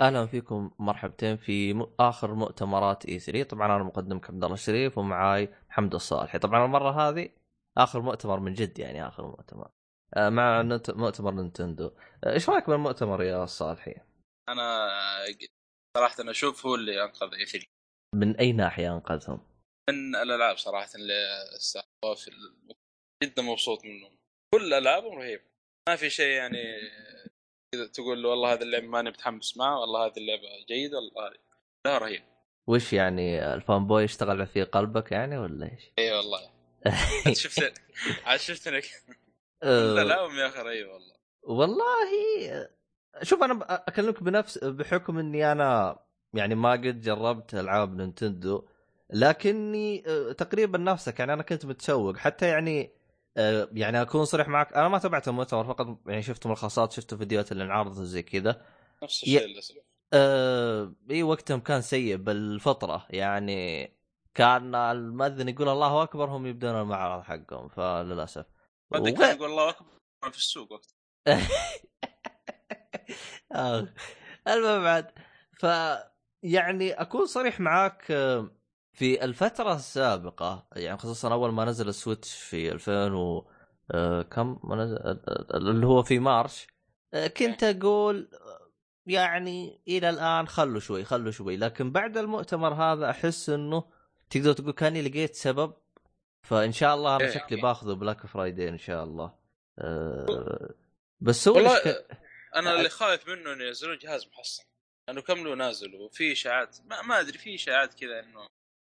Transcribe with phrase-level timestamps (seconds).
[0.00, 1.86] أهلا فيكم مرحبتين في.
[2.00, 6.90] آخر مؤتمرات إي 3 طبعا أنا مقدمك عبد الله الشريف ومعاي محمد الصالحي طبعا المرة
[6.90, 7.28] هذه
[7.78, 9.70] آخر مؤتمر من جد يعني آخر مؤتمر
[10.14, 10.62] آه، مع.
[10.88, 11.90] مؤتمر نينتندو
[12.24, 13.94] آه، إيش رأيك بالمؤتمر يا صالحي؟
[14.48, 14.88] أنا
[15.96, 17.66] صراحة أنا أشوف هو اللي أنقذ إي 3
[18.14, 19.40] من أي ناحية أنقذهم؟
[19.90, 21.26] من الألعاب صراحة اللي
[21.56, 22.30] استحقوها في.
[23.24, 24.18] جدا مبسوط منهم
[24.54, 25.44] كل الالعابهم رهيبة
[25.88, 26.58] ما في شيء يعني
[27.76, 31.36] كذا تقول والله هذا اللعبه ماني متحمس معه والله هذه اللعبه جيده والله هذه
[31.84, 32.22] لا رهيب.
[32.66, 36.40] وش يعني ال fanboy اشتغل في قلبك يعني ولا إيش؟ إي والله.
[37.26, 37.72] عاد شفت
[38.24, 38.80] عاد شفتني
[39.62, 41.16] لا لا يا أخي رهيب والله.
[41.42, 42.10] والله
[43.22, 45.98] شوف أنا أكلمك بنفس بحكم إني أنا
[46.34, 48.68] يعني ما قد جربت ألعاب Nintendo
[49.10, 52.95] لكني آه، تقريبا نفسك يعني أنا كنت متشوق حتى يعني
[53.72, 57.64] يعني أكون صريح معك أنا ما تابعت المؤتمر فقط يعني شفت ملخصات شفت فيديوهات اللي
[57.64, 58.62] انعرضت وزي كذا
[59.02, 59.74] نفس الشيء للاسف
[60.12, 63.90] آه إي وقتهم كان سيء بالفطرة يعني
[64.34, 68.46] كان المؤذن يقول الله أكبر هم يبدون المعرض حقهم فللأسف.
[68.92, 69.88] كان يقول الله أكبر
[70.30, 70.94] في السوق وقت
[73.52, 73.88] آه.
[74.48, 75.12] المهم بعد
[75.58, 75.66] ف
[76.42, 78.50] يعني أكون صريح معاك آه،
[78.96, 83.50] في الفترة السابقة يعني خصوصا أول ما نزل ال Switch في 2000 و
[83.90, 84.96] آه، كم؟ ما نزل
[85.54, 86.66] اللي هو في March
[87.14, 88.30] آه، كنت أقول
[89.06, 91.56] يعني إلى الآن خلوا شوي خلوا شوي.
[91.56, 93.84] لكن بعد المؤتمر هذا أحس إنه
[94.30, 95.74] تقدر تقول كاني لقيت سبب
[96.42, 99.34] فإن شاء الله أنا إيه، شكلي باخذه Black Friday إن شاء الله.
[99.78, 100.74] أه
[101.20, 101.80] بس هو والله
[102.56, 104.64] أنا اللي خايف منه إنه ينزلون جهاز محسن
[105.08, 108.46] لأنه كم له نازل وفي إشاعات ما, ما أدري في إشاعات كذا إنه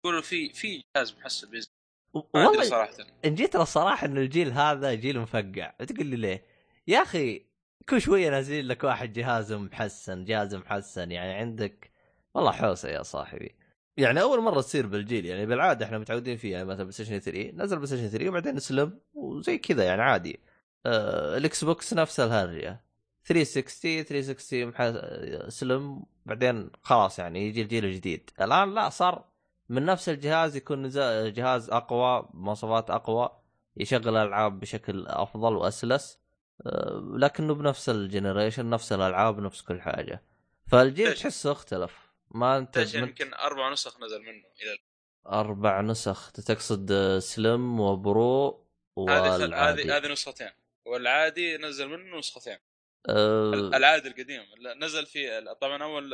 [0.05, 1.71] يقولوا في في جهاز محسن بينزل
[2.13, 2.93] والله صراحة.
[3.25, 5.69] إن جيت للصراحه إن الجيل هذا جيل مفقع.
[5.69, 6.45] تقول لي ليه؟
[6.87, 7.45] يا أخي
[7.89, 11.91] كل شوية نازلين لك واحد جهاز محسن جهاز محسن يعني عندك
[12.35, 13.55] والله حوسة يا صاحبي.
[13.97, 17.75] يعني أول مرة تصير بالجيل يعني بالعادة إحنا متعودين فيها يعني مثلا PlayStation 3 نزل
[17.75, 20.39] PlayStation 3 وبعدين slim وزي كذا يعني عادي.
[20.85, 22.85] آه ال Xbox نفس الهرجة.
[23.25, 28.29] 360 360 سلم بعدين خلاص يعني يجي الجيل الجديد.
[28.41, 29.34] الآن لا صار
[29.69, 30.89] من نفس الجهاز يكون
[31.33, 33.29] جهاز أقوى مواصفات أقوى
[33.77, 36.19] يشغل الالعاب بشكل أفضل وأسلس
[36.65, 40.23] آه، لكنه بنفس الجنريشن نفس الألعاب نفس كل حاجة.
[40.67, 42.13] فالجيل تحسه اختلف.
[42.31, 43.03] ما أنت من...
[43.03, 44.77] يمكن أربع نسخ نزل منه إلى
[45.27, 46.31] أربع نسخ.
[46.31, 48.65] تقصد سلم وبرو
[48.95, 50.51] والعادي هذه هذه نسختين.
[50.85, 52.57] والعادي نزل منه نسختين.
[53.09, 53.53] أه...
[53.53, 54.41] العادي القديم.
[54.77, 56.13] نزل في طبعا أول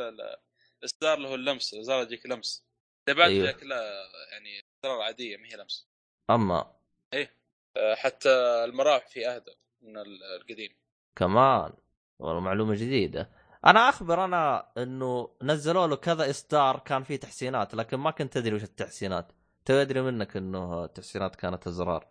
[0.82, 2.64] الإصدار له اللمس الاصدار يجيك لمس.
[3.08, 3.50] بعد أيوه.
[3.62, 5.88] لا يعني اصدار عاديه ما هي لمس
[6.30, 6.76] أما.
[7.14, 7.36] إيه.
[7.76, 8.30] آه، حتى
[8.64, 9.96] المراوح في أهدى من
[10.40, 10.76] القديم.
[11.16, 11.72] كمان.
[12.18, 13.30] والله معلومة جديدة.
[13.66, 18.54] أنا أخبر أنا إنه نزلوا له كذا إصدار كان فيه تحسينات لكن ما كنت أدري
[18.54, 19.32] وش التحسينات.
[19.64, 22.08] تدري منك إنه التحسينات كانت أزرار.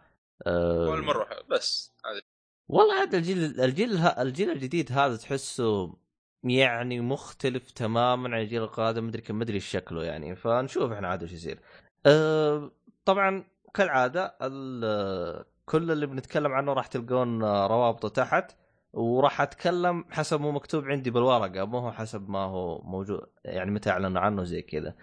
[0.48, 0.90] أه.
[0.90, 2.22] والمروحه بس هذه
[2.70, 5.98] والله هذا الجيل الجيل الجيل الجديد هذا تحسه
[6.44, 11.32] يعني مختلف تماما عن الجيل القادم مدري كم مدري شكله يعني فنشوف إحنا عاد وش
[11.32, 11.60] يصير.
[12.06, 12.72] أه
[13.06, 13.44] طبعا
[13.74, 14.38] كالعادة
[15.66, 18.56] كل اللي بنتكلم عنه راح تلقون روابطه تحت
[18.94, 23.90] وراح أتكلم حسب ما مكتوب عندي بالورقة مو هو حسب ما هو موجود يعني متى
[23.90, 24.96] اعلنوا عنه زي كذا.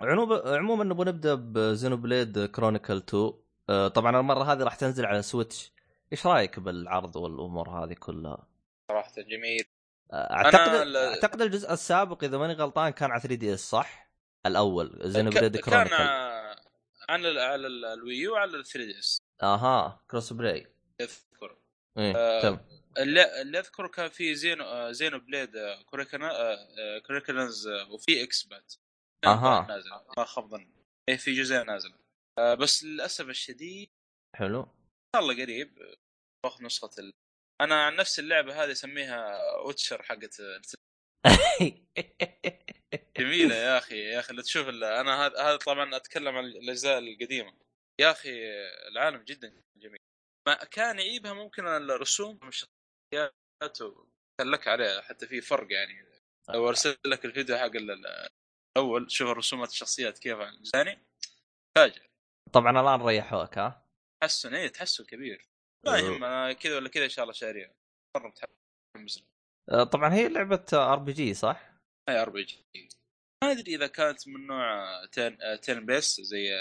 [0.00, 3.32] عموما نبغى نبدأ ب Xenoblade Chronicles 2
[3.70, 5.74] أه طبعا المرة هذه راح تنزل على Switch
[6.12, 8.46] إيش رأيك بالعرض والأمور هذه كلها؟
[8.88, 9.64] صراحة جميل
[10.14, 14.10] أعتقد أنا أعتقد الجزء السابق إذا ماني غلطان كان على 3DS صح؟
[14.46, 16.00] الأول Xenoblade Chronicles كان
[17.08, 19.18] على على ال Wii U وعلى ال 3DS.
[19.42, 20.66] أها cross play
[21.00, 21.58] اذكر
[21.98, 22.58] إيه آه تم.
[22.98, 25.50] اللي, اللي اذكر كان في Xeno آه Xenoblade
[27.06, 28.74] كوريكنز آه وفي إكس بات
[29.24, 29.66] أها.
[29.68, 29.90] نازل.
[30.18, 30.74] ما خاب ظني.
[31.08, 31.92] إيه في جزئين نازل
[32.38, 33.88] آه بس للأسف الشديد
[34.36, 34.60] حلو.
[34.60, 34.66] ان
[35.16, 35.78] شاء الله قريب
[36.44, 36.90] باخذ نسخة.
[37.60, 40.40] أنا عن نفس اللعبة هذه أسميها ويتشر حقت
[43.18, 47.54] جميلة يا أخي يا أخي لا تشوف أنا هذا هذا طبعا أتكلم عن الأجزاء القديمة.
[48.00, 48.30] يا أخي
[48.88, 50.00] العالم جدا جميل.
[50.48, 53.34] ما كان يعيبها ممكن الرسوم الشخصيات
[54.40, 56.14] كان لك عليها حتى في فرق يعني.
[56.48, 57.70] لو أرسل لك الفيديو حق
[58.76, 61.06] الأول شوف الرسومات الشخصيات كيف الثاني
[61.76, 62.02] فاجئ
[62.52, 63.88] طبعا الآن ريحوك ها؟
[64.22, 65.53] تحسن اي تحسن كبير.
[65.86, 67.74] لا يهم كذا ولا كذا إن شاء الله شاريها.
[68.16, 69.24] مرة متحمس
[69.70, 71.74] أه، طبعا هي لعبة RPG صح؟
[72.08, 72.64] اي RPG
[73.44, 76.60] ما أدري إذا كانت من نوع turn, turn base زي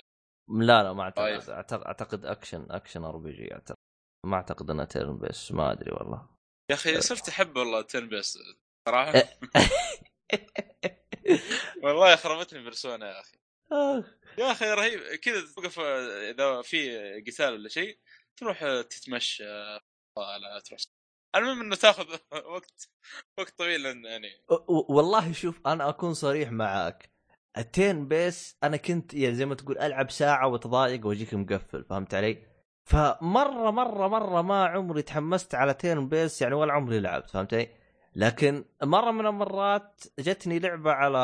[0.50, 1.50] لا لا ما أعتقد.
[1.72, 3.78] أعتقد action action RPG أعتقد.
[4.26, 6.30] ما أعتقد إنها turn base ما أدري والله.
[6.72, 8.38] يا أخي صرت أحب والله turn base
[8.90, 9.14] صراحة.
[11.84, 13.38] والله خربتني Persona يا أخي.
[13.72, 14.04] آه.
[14.38, 15.16] يا أخي رهيب.
[15.16, 16.98] كذا توقف إذا في
[17.28, 18.00] قتال ولا شيء
[18.38, 19.44] تروح تتمشى
[20.18, 20.80] على تروح
[21.36, 22.06] المهم إنه تاخذ
[22.56, 22.90] وقت
[23.38, 24.28] وقت طويل يعني
[24.70, 27.14] والله شوف أنا أكون صريح معاك
[27.58, 32.14] ال turn base أنا كنت يعني زي ما تقول ألعب ساعة وتضايق وأجيك مقفل فهمت
[32.14, 32.38] علي؟
[32.86, 37.70] فمرة مرة مرة ما عمري تحمست على turn base يعني ولا عمري لعبت فهمت علي؟
[38.16, 41.20] لكن مرة من المرات جتني لعبة على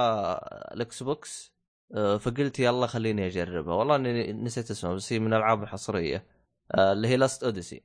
[0.71, 1.53] ال Xbox
[1.93, 6.38] فقلت يلا خليني أجربها والله إني نسيت اسمها بس هي من الألعاب الحصرية
[6.75, 7.83] اللي هي Lost Odyssey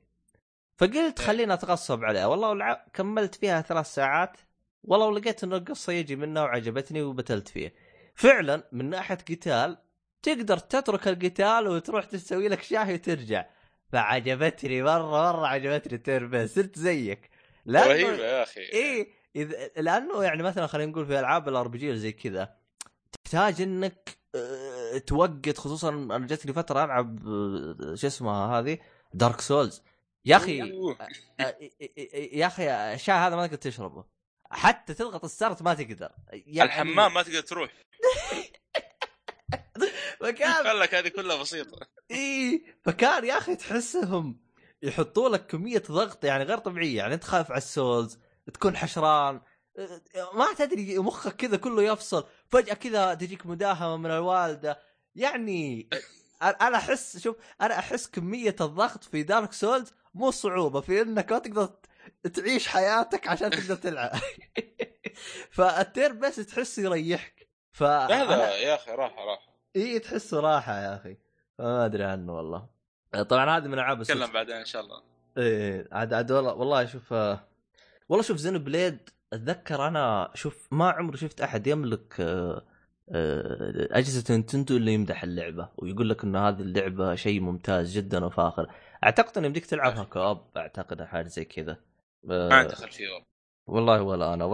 [0.77, 1.27] فقلت إيه.
[1.27, 2.25] خليني أتغصب عليها.
[2.25, 2.85] والله ولع...
[2.93, 4.37] كملت فيها ثلاث ساعات.
[4.83, 7.71] والله ولقيت انه القصة يجي منها وعجبتني وبتلت فيها.
[8.15, 9.77] فعلا من ناحية قتال
[10.23, 13.45] تقدر تترك القتال وتروح تسوي لك شاهي وترجع.
[13.91, 17.29] فعجبتني مرة مرة عجبتني turn base صرت زيك.
[17.67, 18.61] رهيبة لأنه يا أخي.
[18.61, 22.55] إيه إذا لأنه يعني مثلا خلينا نقول في ألعاب ال RPG زي كذا
[23.23, 24.64] تحتاج إنك آه،
[24.99, 28.79] توقف خصوصا أنا جتني فترة ألعب آه، شو اسمها هذه؟
[29.13, 29.81] Dark Souls
[30.25, 30.97] يا أخي أوه.
[31.39, 31.57] آه،
[32.15, 34.05] يا أخي الشاي هذا ما تقدر تشربه.
[34.51, 36.11] حتى تضغط ال start ما تقدر.
[36.31, 37.71] يعني الحمام ما تقدر تروح.
[40.19, 41.87] فكان قال لك هذه كلها بسيطة.
[42.11, 44.45] إي فكان يا أخي تحسهم
[44.81, 46.97] يحطوا لك كمية ضغط يعني غير طبيعية.
[46.97, 48.19] يعني أنت خايف على ال souls
[48.53, 49.41] تكون حشران
[50.33, 52.27] ما تدري مخك كذا كله يفصل.
[52.49, 54.79] فجأة كذا تجيك مداهمة من الوالدة.
[55.15, 55.89] يعني
[56.41, 61.39] أنا أحس شوف أنا أحس كمية الضغط في Dark Souls مو صعوبة في إنك ما
[61.39, 61.69] تقدر
[62.33, 64.11] تعيش حياتك عشان تقدر تلعب.
[65.51, 67.47] فالتير بس تحس يريحك.
[67.71, 69.55] ف هذا يا أخي راحة راحة.
[69.75, 71.17] إي تحسه راحة يا أخي.
[71.59, 72.67] ما أدري عنه والله.
[73.29, 73.99] طبعا هذه من ألعاب.
[73.99, 75.01] نتكلم بعدين إن شاء الله.
[75.37, 77.47] إيه عاد عاد والله والله شوف آه،
[78.09, 82.65] والله شوف Xenoblade أتذكر أنا شوف ما عمري شفت أحد يملك آه،
[83.11, 88.73] أجهزة نينتندو اللي يمدح اللعبة ويقول لك ان هذه اللعبة شيء ممتاز جدا وفاخر.
[89.03, 91.71] أعتقد إن يمديك تلعبها co-op أعتقد حاجة زي كذا.
[92.29, 93.07] آه، ما عندي خلفيه
[93.67, 94.45] والله ولا أنا.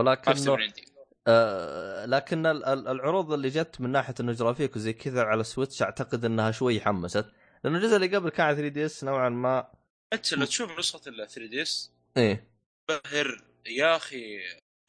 [0.61, 0.85] عندي.
[1.27, 5.81] آه، لكن ال- ال- العروض اللي جت من ناحية إنه جرافيك وزي كذا على Switch
[5.83, 7.25] أعتقد إنها شوي حمست.
[7.63, 9.67] لأنه الجزء اللي قبل كان على 3DS نوعا ما.
[10.13, 12.47] أنت لو تشوف نسخة ال 3DS إيه.
[12.89, 14.37] بهر يا أخي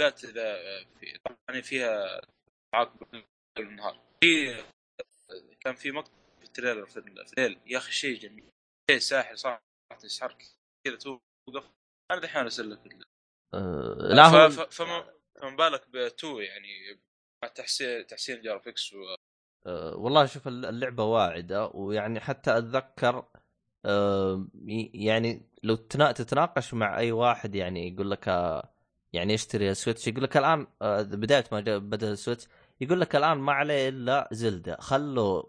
[0.01, 0.55] بالذات إذا
[1.01, 1.19] في
[1.49, 2.21] يعني فيها
[3.57, 4.65] بالنهار في
[5.61, 7.59] كان في مقطع في ال trailer في الليل.
[7.67, 8.45] يا أخي شيء جميل.
[8.91, 9.63] شيء ساحر صراحة
[10.05, 10.45] يسحرك
[10.87, 11.71] كذا توقف.
[12.11, 12.99] أنا دحين أرسل لك
[13.55, 17.01] آه، لا هو فما فما بالك بتو يعني
[17.43, 18.97] مع تحسين تحسين ال graphics و...
[19.67, 23.27] آه، والله شوف الل- اللعبة واعدة ويعني حتى أتذكر
[24.69, 28.27] ي- يعني لو تنا- تتناقش مع أي واحد يعني يقول لك
[29.13, 32.49] يعني يشتري Switch يقول لك الآن آه، بداية ما بدأ ال Switch
[32.81, 34.77] يقول لك الآن ما عليه إلا Zelda.
[34.81, 35.43] خلوا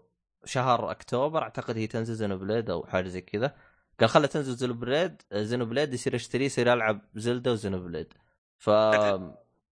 [0.44, 3.56] شهر أكتوبر أعتقد هي تنزل Xenoblade أو حاجة زي كذا.
[4.00, 8.12] قال خلها تنزل Xenoblade Xenoblade يصير اشتريه يصير العب Zelda و Xenoblade.
[8.58, 8.70] ف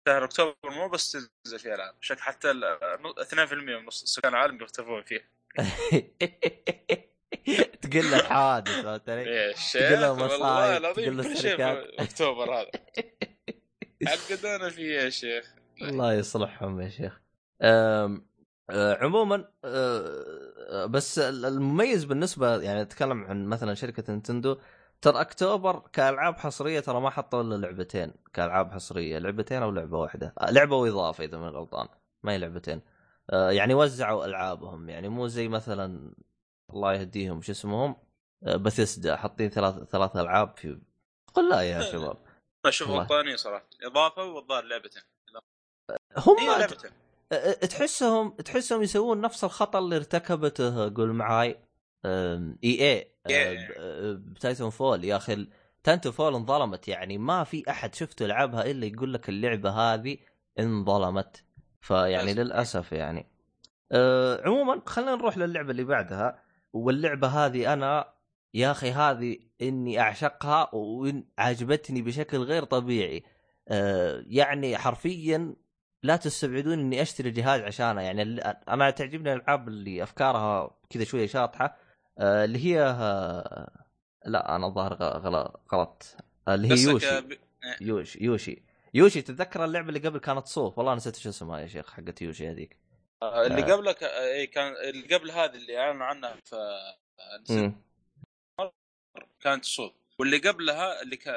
[0.08, 2.78] شهر أكتوبر مو بس تنزل فيها ألعاب شك حتى ال
[3.20, 5.22] 2% من نص سكان العالم بيختفون فيها
[7.82, 11.78] تقول له الحوادث فهمت علي؟ شيخ تقول له مصايب، تقول له كل شيء شركات.
[11.78, 12.70] في أكتوبر هذا.
[14.06, 15.54] عقدونا فيه يا شيخ.
[15.82, 17.20] الله يصلحهم يا شيخ.
[18.70, 24.58] عموما أه، بس المميز بالنسبة يعني أتكلم عن مثلا شركة نينتندو
[25.00, 30.34] ترى أكتوبر كألعاب حصرية ترى ما حطوا إلا لعبتين كألعاب حصرية لعبتين أو لعبة واحدة
[30.50, 31.88] لعبة وإضافة إذا من غلطان
[32.22, 32.82] ما هي لعبتين
[33.32, 36.14] يعني وزعوا ألعابهم يعني مو زي مثلا
[36.70, 37.96] الله يهديهم شو اسمهم؟
[38.42, 40.80] بثيسدا حاطين ثلاث ثلاث ألعاب في
[41.34, 42.16] قل لا يا شباب.
[42.66, 43.02] أشوف والله.
[43.02, 45.02] غلطانين صراحة إضافة والظاهر لعبتين.
[46.16, 46.90] هم هي لعبتين.
[47.70, 51.56] تحسهم تحسهم يسوون نفس الخطأ اللي ارتكبته قول معاي
[52.04, 53.68] إي إي إيه.
[54.12, 55.46] ب Titanfall يا أخي
[55.84, 60.16] Titanfall انظلمت يعني ما في أحد شفته لعبها إلا يقول لك اللعبة هذه
[60.58, 61.44] انظلمت.
[61.80, 62.34] فيعني.
[62.34, 63.26] للأسف يعني.
[63.92, 66.42] أه، عموما خلينا نروح للعبة اللي بعدها.
[66.72, 68.12] واللعبة هذه أنا
[68.54, 73.24] يا أخي هذه إني أعشقها وعجبتني بشكل غير طبيعي.
[73.68, 75.56] أه، يعني حرفيا
[76.06, 78.22] لا تستبعدون إني أشتري جهاز عشانها يعني
[78.68, 81.76] أنا تعجبني الألعاب اللي أفكارها كذا شوية شاطحة
[82.18, 83.84] آه، اللي هي آه،
[84.26, 84.94] لا أنا الظاهر
[85.72, 86.16] غلط.
[86.48, 87.20] آه، اللي هي يوشي.
[87.20, 87.38] ب-
[87.80, 88.62] يوشي يوشي.
[88.94, 92.50] Yoshi تتذكر اللعبة اللي قبل كانت صوف؟ والله نسيت شو اسمها يا شيخ حقت Yoshi
[92.50, 92.76] هذيك.
[93.22, 93.72] اللي آه.
[93.76, 96.56] قبلك اي كان اللي قبل هذه اللي أعلنوا عنها في
[97.42, 97.72] نسيت.
[99.40, 101.28] كانت الصوف واللي قبلها اللي ك...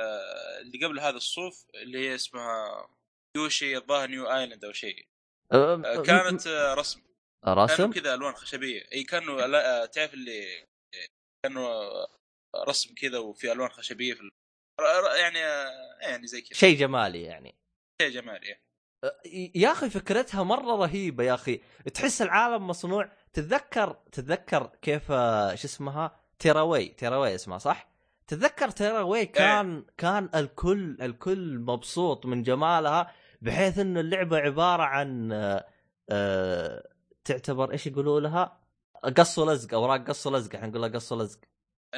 [0.61, 2.87] اللي قبل هذا الصوف اللي هي اسمها
[3.37, 5.07] Yoshi الظاهر New Island أو شيء.
[5.51, 7.01] أه، آه، كانت رسم.
[7.47, 10.65] رسم؟ كذا الوان خشبيه إي كانوا لا- تعرف اللي
[11.45, 11.89] كانوا
[12.67, 14.29] رسم كذا وفي الوان خشبيه في
[15.19, 15.39] يعني
[16.01, 16.57] يعني زي كذا.
[16.59, 17.55] شيء جمالي يعني.
[18.01, 18.55] شيء جمالي
[19.55, 21.61] يا أخي فكرتها مرة رهيبة يا أخي.
[21.93, 23.11] تحس العالم مصنوع.
[23.33, 26.85] تتذكر تتذكر كيف شو اسمها؟ تيراوي.
[26.89, 27.88] تيراوي اسمها صح؟
[28.29, 35.65] تتذكر تيراوي كان كان الكل الكل مبسوط من جمالها بحيث انه اللعبة عبارة عن آه،
[36.09, 36.89] آه،
[37.23, 38.59] تعتبر إيش يقولوا لها؟
[39.17, 41.39] قص ولزق أوراق قص ولزق إحنا نقول لها قص ولزق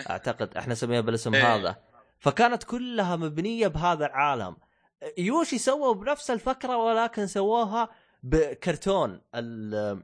[0.09, 1.55] أعتقد إحنا نسميها بالاسم إيه.
[1.55, 1.75] هذا.
[2.19, 4.55] فكانت كلها مبنية بهذا العالم.
[5.17, 7.89] يوشي سووا بنفس الفكرة ولكن سووها
[8.23, 9.21] بكرتون.
[9.35, 10.03] ال-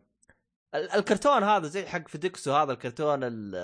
[0.75, 3.55] الكرتون هذا زي حق فيديكسو هذا الكرتون ال-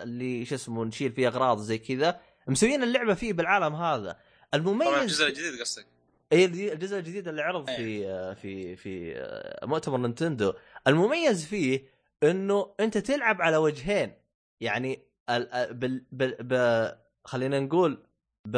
[0.00, 4.18] اللي شو اسمه نشيل فيه أغراض زي كذا مسويين اللعبة فيه بالعالم هذا.
[4.54, 5.86] المميز الجزء الجديد قصدك.
[6.32, 9.14] اي الجزء الجديد اللي عرض في في في
[9.62, 10.52] مؤتمر نينتندو.
[10.86, 11.84] المميز فيه
[12.22, 14.12] إنه أنت تلعب على وجهين.
[14.60, 16.88] يعني ال- بال بال ب
[17.24, 18.02] خلينا نقول
[18.44, 18.56] ب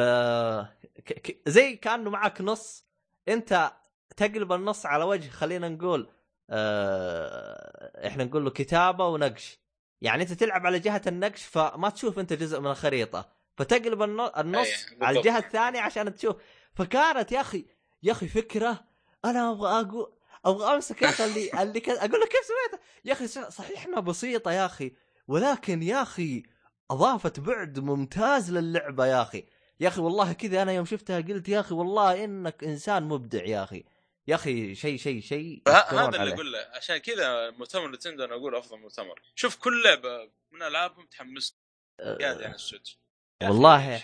[1.04, 2.84] ك- ك- زي كأنه معك نص.
[3.28, 3.72] أنت
[4.16, 6.08] تقلب النص على وجه خلينا نقول
[6.50, 9.58] آه إحنا نقول له كتابة ونقش.
[10.02, 13.28] يعني أنت تلعب على جهة النقش فما تشوف أنت جزء من الخريطة.
[13.56, 15.18] فتقلب النو- النص أي، على.
[15.18, 16.36] الجهة الثانية عشان تشوف.
[16.74, 17.64] فكانت يا أخي
[18.02, 18.84] يا أخي فكرة
[19.24, 20.12] أنا أبغى أقول
[20.44, 24.00] أبغى أمسك يا أخي اللي اللي كان أقول لك كيف سويتها يا أخي صحيح إنها
[24.00, 24.92] بسيطة يا أخي
[25.28, 26.42] ولكن يا أخي
[26.90, 29.44] أضافت بعد ممتاز للعبة يا أخي.
[29.80, 33.62] يا أخي والله كذا أنا يوم شفتها قلت يا أخي والله إنك إنسان مبدع يا
[33.64, 33.84] أخي.
[34.30, 36.34] يا أخي شيء شيء شيء هذا اللي.
[36.34, 36.58] أقول له.
[36.74, 39.22] عشان كذا مؤتمر نتندو أنا أقول أفضل مؤتمر.
[39.34, 41.56] شوف كل لعبة من ألعابهم تحمس.
[42.02, 42.98] زياده عن ال Switch.
[43.42, 43.98] يا أخي والله.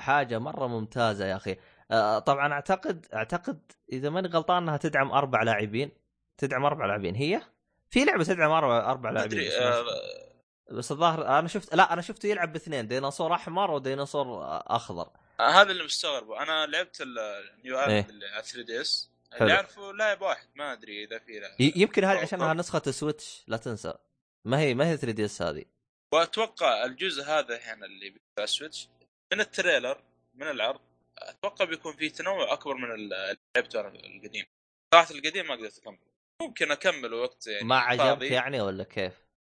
[0.00, 1.56] حاجة مرة ممتازة يا أخي.
[1.90, 5.90] آه، طبعا أعتقد أعتقد إذا ماني غلطان إنها تدعم أربع لاعبين.
[6.38, 7.14] تدعم أربع لاعبين.
[7.14, 7.42] هي؟
[7.90, 9.84] في لعبة تدعم أربع أربع لاعبين أدري
[10.70, 12.88] بس, الظاهر أنا شفت لا أنا شفته يلعب باثنين.
[12.88, 15.10] ديناصور أحمر وديناصور أخضر.
[15.40, 16.42] آه، هذا اللي مستغربه.
[16.42, 17.80] أنا لعبت ال New.
[17.80, 19.10] Island اللي على 3DS.
[19.40, 21.54] اللي أعرفه لاعب واحد ما أدري إذا في لاعب.
[21.60, 23.94] يمكن هذه عشانها نسخة Switch لا تنسى
[24.44, 25.64] ما هي ما هي 3DS هذه
[26.14, 28.88] وأتوقع الجزء هذا هنا اللي على ال Switch
[29.32, 30.02] من ال trailer
[30.34, 30.80] من العرض
[31.18, 34.46] أتوقع بيكون فيه تنوع أكبر من اللي لعبته أنا القديم
[34.94, 35.98] صراحة القديم ما قدرت اكمل
[36.42, 38.30] ممكن اكمل وقت يعني ما عجبك.
[38.30, 39.12] يعني ولا كيف؟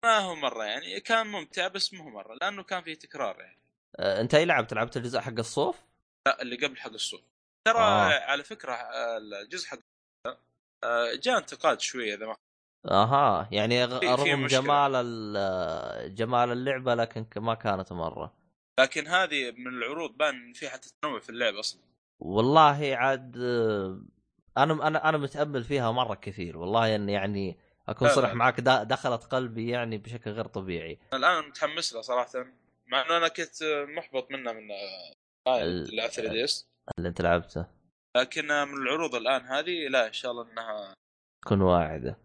[0.05, 3.61] ما هو مرة يعني كان ممتع بس مو مرة لأنه كان فيه تكرار يعني
[3.99, 5.75] آه، أنت أي لعبت لعبت الجزء حق الصوف؟
[6.27, 7.23] لا اللي قبل حق الصوف
[7.67, 8.09] ترى آه.
[8.09, 8.19] آه.
[8.31, 9.79] على فكرة آه، الجزء حق
[10.83, 12.35] آه، جاء انتقاد شوية إذا ما
[12.91, 14.47] أها يعني رغم.
[14.47, 18.33] جمال ال- جمال اللعبة لكن ما كانت مرة
[18.79, 21.81] لكن هذه من العروض بان في حتى تنوع في اللعب أصلا
[22.19, 24.01] والله عاد آه،
[24.57, 27.57] أنا أنا أنا متأمل فيها مرة كثير والله إن يعني
[27.89, 28.33] أكون صريح.
[28.33, 32.29] معك دخلت قلبي يعني بشكل غير طبيعي الآن متحمس له صراحة
[32.87, 34.71] مع إنه أنا كنت محبط منه من
[35.47, 37.65] آه، ال- اللي على 3 دي اس اللي انت لعبته.
[38.17, 40.93] لكن من العروض الآن هذه لا إن شاء الله إنها
[41.45, 42.17] تكون واعدة.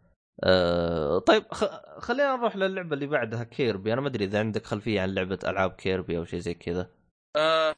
[0.44, 1.64] أه طيب خ...
[1.99, 5.73] خلينا نروح للعبة اللي بعدها Kirby أنا ما أدري إذا عندك خلفية عن لعبة ألعاب
[5.73, 6.90] Kirby أو شيء زي كذا.
[7.37, 7.75] آه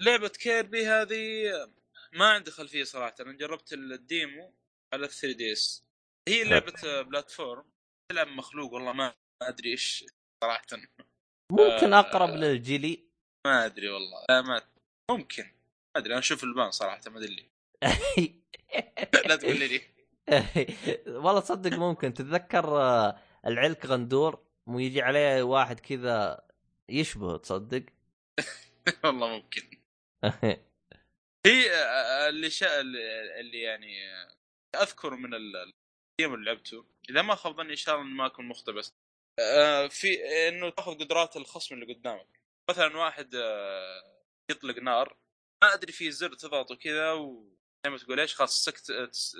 [0.00, 1.52] لعبة Kirby هذه
[2.12, 3.14] ما عندي خلفية صراحة.
[3.20, 4.54] أنا جربت ال demo
[4.94, 5.84] على 3DS.
[6.28, 7.64] هي لعبة platform.
[8.12, 10.04] تلعب مخلوق والله ما أدري إيش
[10.44, 10.66] صراحة.
[11.52, 13.04] ممكن آه، أقرب للجيلي.
[13.46, 14.24] ما أدري والله.
[14.28, 14.62] لا ما
[15.10, 15.44] ممكن.
[15.94, 17.50] ما أدري أنا أشوف البان صراحة ما أدري
[19.28, 19.80] لا تقول لي
[21.24, 22.14] والله تصدق ممكن.
[22.14, 26.46] تتذكر آه، العلك غندور؟ مو يجي عليه واحد كذا
[26.88, 27.82] يشبهه تصدق؟
[29.04, 29.62] والله ممكن.
[31.46, 32.80] هي آه، اللي شا...
[33.40, 34.36] اللي يعني آه،
[34.82, 35.56] أذكر من ال-
[36.20, 36.84] الجيم اللي لعبته.
[37.10, 38.92] إذا ما خاب ظني إن شاء الله ما أكون مقتبس
[39.40, 40.18] آه، في
[40.48, 42.40] إنه تأخذ قدرات الخصم اللي قدامك.
[42.70, 45.16] مثلا واحد آه، يطلق نار
[45.62, 47.44] ما أدري في زر تضغطه كذا و
[47.86, 49.36] ما تقول إيش خلاص سكت تس-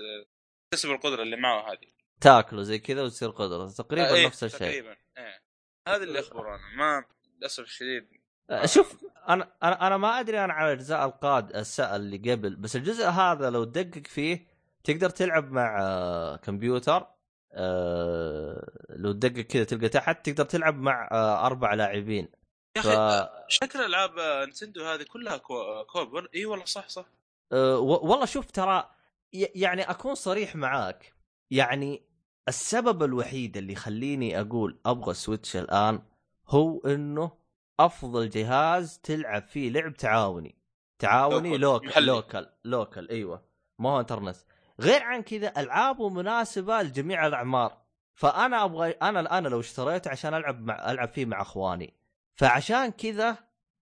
[0.71, 1.93] تكتسب القدرة اللي معه هذه.
[2.21, 3.69] تاكله زي كذا وتصير قدرة.
[3.69, 4.59] تقريبا آه، إيه، نفس الشيء.
[4.61, 5.43] تقريبا إيه.
[5.89, 7.05] هذا اللي اخبر أنا ما
[7.39, 8.09] للأسف الشديد.
[8.51, 13.05] آه، شوف أنا أنا أنا ما أدري أنا على الاجزاء القاد اللي قبل بس الجزء
[13.07, 14.47] هذا لو تدقق فيه
[14.85, 17.07] تقدر تلعب مع آه، كمبيوتر
[17.53, 22.29] آه، لو تدقق كذا تلقى تحت تقدر تلعب مع آه، أربع لاعبين.
[22.77, 22.87] يا ف...
[22.87, 24.11] أخي شكل ألعاب
[24.49, 25.85] نتندو هذه كلها co...
[25.85, 27.05] co-op إي والله صح صح.
[27.53, 28.91] أه والله شوف ترى
[29.33, 31.15] يعني أكون صريح معاك.
[31.51, 32.03] يعني
[32.49, 36.03] السبب الوحيد اللي يخليني أقول أبغى Switch الآن
[36.49, 37.33] هو إنه
[37.81, 40.55] أفضل جهاز تلعب فيه لعب تعاوني.
[40.99, 42.05] تعاوني local، local.
[42.05, 43.43] local local إيوه.
[43.79, 44.37] ما هو إنترنت.
[44.81, 47.83] غير عن كذا ألعابه مناسبة لجميع الأعمار.
[48.15, 52.02] فأنا أبغى أنا أنا لو اشتريته عشان ألعب مع ألعب فيه مع أخواني
[52.37, 53.37] فعشان كذا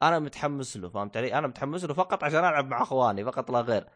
[0.03, 3.61] أنا متحمس له فهمت علي؟ أنا متحمس له فقط عشان ألعب مع أخواني فقط لا
[3.61, 3.87] غير.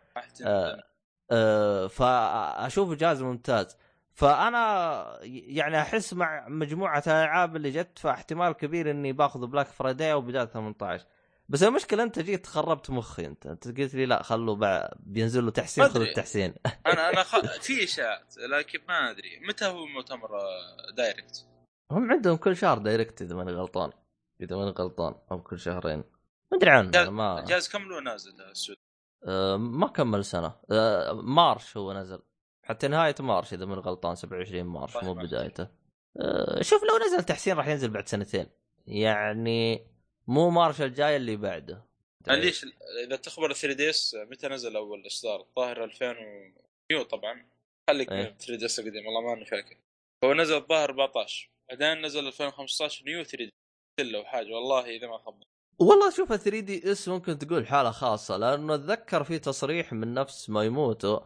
[0.45, 0.83] آه
[1.31, 3.77] آه فأشوفه جهاز ممتاز.
[4.13, 10.21] فأنا يعني أحس مع مجموعة الألعاب اللي جت فاحتمال كبير إني باخذ Black Friday أو
[10.21, 11.05] بدايه 18
[11.49, 13.45] بس المشكلة أنت جيت خربت مخي أنت.
[13.45, 14.89] أنت قلت لي لا خلوا بع...
[14.99, 16.01] بينزل له تحسين خذ.
[16.01, 16.53] التحسين.
[16.85, 17.39] أنا أنا خ...
[17.61, 19.39] في إشاعات لكن ما أدري.
[19.47, 21.45] متى هو مؤتمر آه، Direct
[21.91, 23.91] هم عندهم كل شهر Direct إذا ماني غلطان.
[24.41, 26.03] اذا ماني غلطان أو كل شهرين.
[26.51, 28.77] ما أدري عنه ما كم له نازل ال Switch
[29.27, 30.55] آه ما كمل سنة.
[30.71, 32.19] آه March هو نزل.
[32.63, 35.25] حتى نهاية March إذا ماني غلطان 27 March مو طيب.
[35.25, 35.67] بدايته.
[36.21, 38.49] آه شوف لو نزل تحسين راح ينزل بعد سنتين.
[38.87, 39.87] يعني
[40.27, 41.85] مو مارش الجاي اللي بعده.
[42.27, 42.65] ليش؟
[43.07, 46.15] إذا تخبر 3DS متى نزل أول إصدار؟ الظاهر 2000
[46.99, 47.03] و...
[47.03, 47.49] طبعا.
[47.89, 48.11] خليك.
[48.11, 49.77] من 3DS القديم والله ماني فاكر.
[50.23, 53.58] هو نزل الظاهر 14 بعدين نزل 2015 New 3D
[54.05, 55.43] لو حاجة والله إذا ما خبر.
[55.79, 61.19] والله شوف 3DS ممكن تقول حالة خاصة لأنه أتذكر في تصريح من نفس مياموتو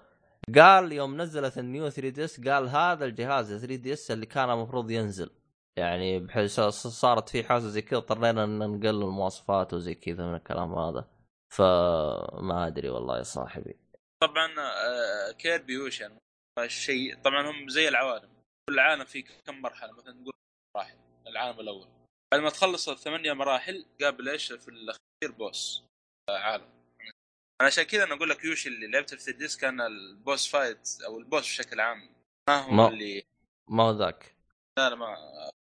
[0.56, 5.30] قال يوم نزلت ال New 3DS قال هذا الجهاز 3DS اللي كان المفروض ينزل.
[5.78, 10.74] يعني بحيث صارت في حاجة زي كذا اضطرينا إن نقلل المواصفات وزي كذا من الكلام
[10.74, 11.10] هذا.
[11.50, 13.76] فما أدري والله يا صاحبي.
[14.22, 16.18] طبعا آه، كيربي وشن
[16.60, 18.30] الشيء طبعا هم زي العوالم.
[18.70, 20.34] كل عالم فيه كم مرحلة؟ مثلا نقول
[20.76, 21.88] مراحل العالم الأول.
[22.34, 25.84] بعد ما تخلص الثمانية مراحل قابل إيش في الأخير boss
[26.30, 26.70] عالم
[27.62, 30.48] أنا عشان كذا أنا أقول لك يوشي اللي لعبته في ال DS كان ال boss
[30.48, 32.10] fight أو ال boss بشكل عام.
[32.50, 33.24] ما هو ما- اللي
[33.68, 34.36] ما هو ذاك.
[34.78, 35.16] لا لا ما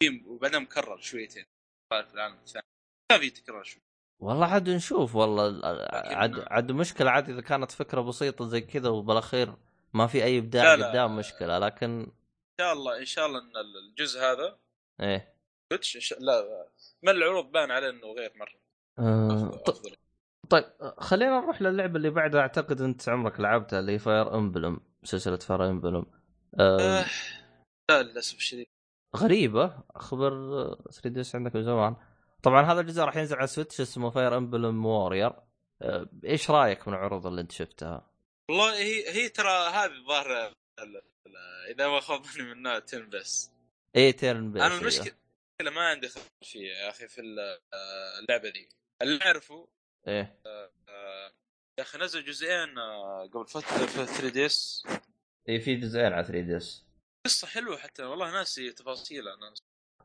[0.03, 1.45] في وبعدين مكرر شويتين.
[1.93, 2.65] في العالم الثاني
[3.12, 3.81] كان في تكرار شوي.
[4.19, 5.62] والله عاد نشوف والله
[5.93, 9.53] عاد عاد مشكلة عاد إذا كانت فكرة بسيطة زي كذا وبالأخير
[9.93, 10.74] ما في أي إبداع.
[10.74, 12.12] قدام مشكلة لكن إن
[12.62, 13.51] شاء الله إن شاء الله إن
[13.89, 14.59] الجزء هذا
[15.01, 15.34] إيه.
[15.83, 16.68] شاء- لا
[17.03, 18.59] من العروض بان عليه إنه غير مرة.
[19.00, 19.96] آه، أفضل-
[20.50, 20.66] طيب
[20.98, 22.42] خلينا نروح للعبة اللي بعدها.
[22.42, 26.05] أعتقد أنت عمرك لعبتها اللي Fire Emblem سلسلة Fire Emblem
[26.59, 27.05] آه آه،
[27.92, 28.68] لا للأسف الشديد.
[29.16, 29.83] غريبة.
[29.96, 30.31] أخبر
[30.92, 31.96] 3DS عندك من زمان
[32.44, 35.31] طبعا هذا الجزء راح ينزل على Switch اسمه Fire Emblem Warriors
[35.81, 38.11] آه إيش رأيك من العروض اللي أنت شفتها؟
[38.50, 40.48] والله هي هي ترى هذه الظاهر
[40.79, 40.96] ال-
[41.27, 43.51] ال- إذا ما خاب ظني منها 10 بس
[43.96, 45.14] إيه turn-based أنا المشكلة
[45.61, 47.22] المشكلة ما عندي خلفيه يا أخي في
[47.74, 48.70] آه، اللعبة دي.
[49.01, 49.68] اللي أعرفه
[50.07, 50.39] إيه.
[50.46, 51.31] آه،
[51.77, 54.83] يا أخي نزل جزئين آه، قبل فتره في 3DS.
[55.50, 56.85] إيه في جزئين على 3DS.
[57.25, 59.53] قصة حلوة حتى والله ناسي تفاصيلها أنا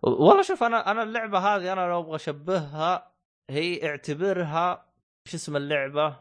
[0.02, 3.14] والله شوف أنا أنا اللعبة هذه أنا لو أبغى أشبهها
[3.50, 4.92] هي اعتبرها
[5.24, 6.20] شو اسم اللعبة؟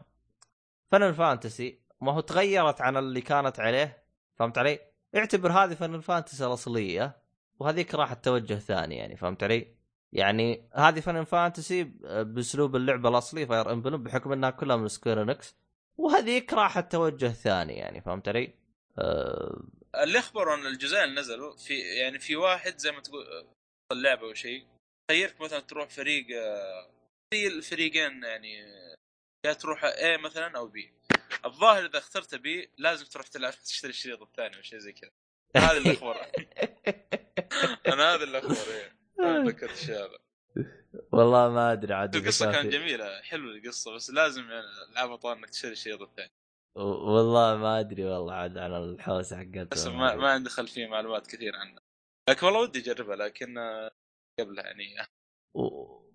[0.92, 4.04] Final Fantasy ما هو تغيرت عن اللي كانت عليه
[4.38, 4.80] فهمت علي؟
[5.16, 7.19] اعتبر هذه Final Fantasy الأصلية.
[7.60, 9.74] وهذيك راحت توجه ثاني يعني فهمت علي؟
[10.12, 15.56] يعني هذه Final Fantasy بأسلوب اللعبة الأصلي Fire Emblem بحكم إنها كلها من Square Enix
[15.96, 18.54] وهذيك راحت توجه ثاني يعني فهمت علي؟
[18.98, 19.62] أه
[19.94, 23.46] اللي أخبروا إن الجزئين اللي نزلوا في يعني في واحد زي ما تقول آه،
[23.92, 24.66] اللعبة أو شيء
[25.10, 26.90] خيرك مثلا تروح فريق آه،
[27.34, 28.94] زي الفريقين يعني آه،
[29.46, 30.92] يا تروح اي مثلا أو بي
[31.44, 35.10] الظاهر إذا اخترت بي لازم تروح تلعب تشتري الشريط الثاني أو شيء زي كذا
[35.56, 36.16] هذا اللي اخبر
[37.86, 38.92] أنا هذا اللي اخبر إيه.
[39.20, 40.18] أنا تذكرت الشيء هذا.
[41.12, 45.36] والله ما أدري عاد القصة كان كانت جميلة حلوة القصة بس لازم يعني العاب طوال
[45.36, 46.32] إنك تشتري الشريط الثاني
[46.76, 51.56] والله ما أدري والله عاد على الحوسة حقتها بس ما, ما عندي خلفيه معلومات كثير
[51.56, 51.80] عنها
[52.28, 53.90] لكن والله ودي أجربها لكن آه،
[54.40, 55.08] قبلها يعني.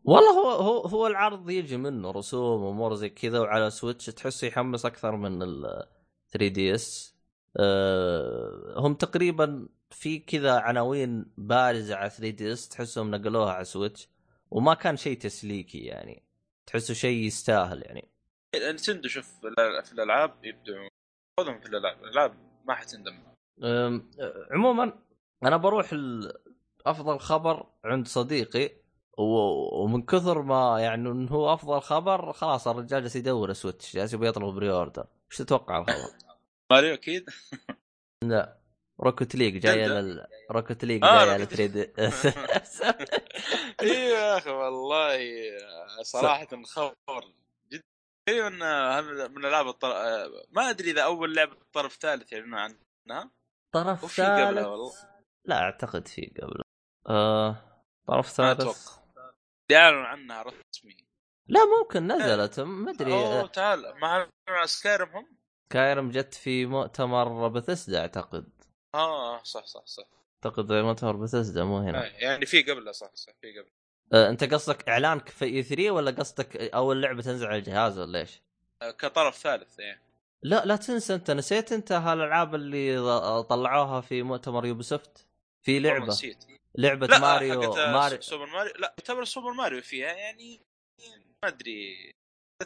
[0.04, 4.86] والله هو هو هو العرض يجي منه رسوم وامور زي كذا وعلى Switch تحس يحمس
[4.86, 5.86] أكثر من ال
[6.32, 7.15] 3DS
[8.78, 14.10] هم تقريبا في كذا عناوين بارزة على 3DS تحسهم نقلوها على Switch
[14.52, 16.24] وما كان شيء تسليكي يعني.
[16.66, 18.10] تحسه شيء يستاهل يعني.
[18.56, 19.28] Nintendo شوف
[19.84, 20.90] في الألعاب يبدعون.
[21.40, 22.04] خذهم في الألعاب.
[22.04, 22.34] الألعاب
[22.68, 23.26] ما حتندم
[24.52, 24.94] عموما
[25.44, 25.96] أنا بروح
[26.86, 28.72] أفضل خبر عند صديقي
[29.18, 34.28] ومن كثر ما يعني إنه هو أفضل خبر خلاص الرجال جالس يدور Switch جالس يبي
[34.28, 35.96] يطلب pre-order إيش تتوقع الخبر؟
[36.72, 37.30] ماريو أكيد؟
[38.24, 38.60] لا.
[39.00, 41.94] Rocket League زلدة؟ لل Rocket League لل 3D
[43.82, 45.20] أيوه يا أخي والله
[46.02, 47.34] صراحة خبر
[47.72, 47.84] جدا
[48.28, 48.50] تقريبا
[49.28, 49.94] من الطر...
[50.52, 53.32] ما أدري إذا أول لعبة طرف ثالث يعلنون عنها.
[53.74, 55.04] طرف ثالث.
[55.46, 56.62] لا أعتقد في قبل
[57.10, 58.98] آه طرف ما ثالث.
[59.72, 60.98] يعلنوا عنها رسمي.
[61.48, 62.60] لا ممكن نزلت.
[62.60, 63.14] ما أدري.
[63.14, 65.35] أوه تعال مع مع سكايرم هم؟
[65.70, 68.46] سكايرم جت في مؤتمر بثسدا أعتقد.
[68.96, 70.04] آه صح صح صح.
[70.46, 72.06] أعتقد مؤتمر بثسدا مو هنا.
[72.06, 73.70] آه، يعني في قبله صح صح في قبل
[74.14, 78.42] أه أنت قصدك اعلانك في E3 ولا قصدك أول لعبة تنزل على الجهاز ولا إيش؟
[78.82, 80.02] آه، كطرف ثالث يعني
[80.44, 82.98] لا لا تنسى أنت نسيت أنت هالألعاب اللي
[83.44, 85.28] طلعوها في مؤتمر Ubisoft؟
[85.66, 86.06] في لعبة.
[86.06, 86.46] نسيت.
[86.76, 88.22] لعبة لا ماريو آه، ماريو.
[88.22, 90.60] Super Mario لا يعتبر سوبر ماريو فيها يعني
[91.44, 92.12] ما أدري.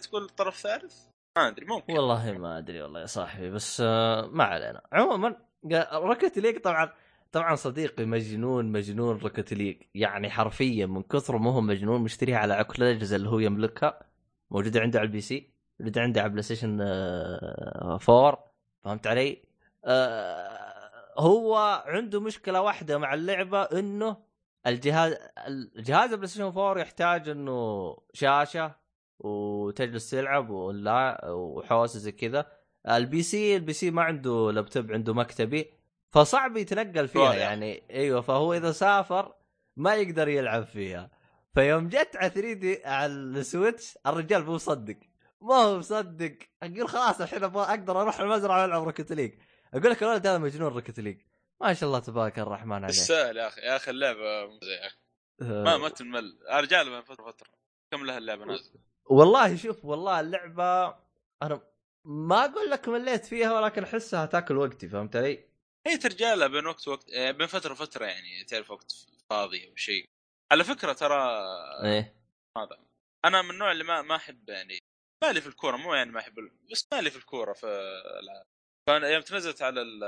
[0.01, 1.08] تقول طرف ثالث؟
[1.39, 1.93] ما أدري ممكن.
[1.93, 4.81] والله ما أدري والله يا صاحبي بس آه، ما علينا.
[4.93, 5.35] عموما
[5.93, 6.93] Rocket League طبعا
[7.31, 12.63] طبعا صديقي مجنون مجنون Rocket League يعني حرفيا من كثر ما هو مجنون مشتريها على
[12.63, 13.99] كل الاجهزه اللي هو يملكها.
[14.51, 18.51] موجودة عنده على ال PC موجودة عنده على PlayStation آه، 4
[18.83, 19.41] فهمت علي؟
[19.85, 20.69] آه،
[21.17, 24.17] هو عنده مشكلة واحدة مع اللعبة إنه
[24.67, 25.15] الجهاز
[25.47, 28.75] الجهاز ال PlayStation 4 يحتاج إنه شاشة
[29.69, 32.51] وتجلس تلعب ولا وحوسه زي كذا.
[32.87, 35.73] ال PC ال PC ما عنده لابتوب عنده مكتبي
[36.11, 37.33] فصعب يتنقل فيها.
[37.33, 37.83] يعني.
[37.89, 39.33] أيوه فهو إذا سافر
[39.77, 41.11] ما يقدر يلعب فيها.
[41.55, 44.97] فيوم جت على 3D على ال Switch الرجال مو مصدق.
[45.41, 46.37] ما هو مصدق.
[46.63, 49.33] أقول خلاص الحين أبغى أقدر أروح المزرعة وألعب Rocket League
[49.73, 51.21] أقول لك الولد هذا مجنون Rocket League
[51.61, 52.87] ما شاء الله تبارك الرحمن عليه.
[52.87, 54.97] تستاهل يا أخي يا أخي اللعبة ممتازه يا أخي
[55.41, 56.39] ما ما تمل.
[56.49, 57.49] يا رجال من فترة فترة.
[57.91, 60.87] كم لها اللعبة نازلة؟ والله شوف والله اللعبة
[61.41, 61.61] أنا
[62.05, 65.49] ما أقول لك مليت فيها ولكن أحسها تاكل وقتي فهمت علي؟
[65.87, 68.91] هي ترجالها بين وقت وقت آه، بين فترة وفترة يعني تعرف وقت
[69.29, 70.05] فاضي أو شيء.
[70.51, 71.15] على فكرة ترى
[71.83, 72.15] إيه.
[72.57, 72.79] هذا
[73.25, 74.79] أنا من النوع اللي ما ما أحب يعني
[75.23, 77.67] مالي في الكورة مو يعني ما أحب بس مالي في الكورة في
[78.23, 78.45] العاب
[78.89, 80.03] فأنا يوم تنزلت على ال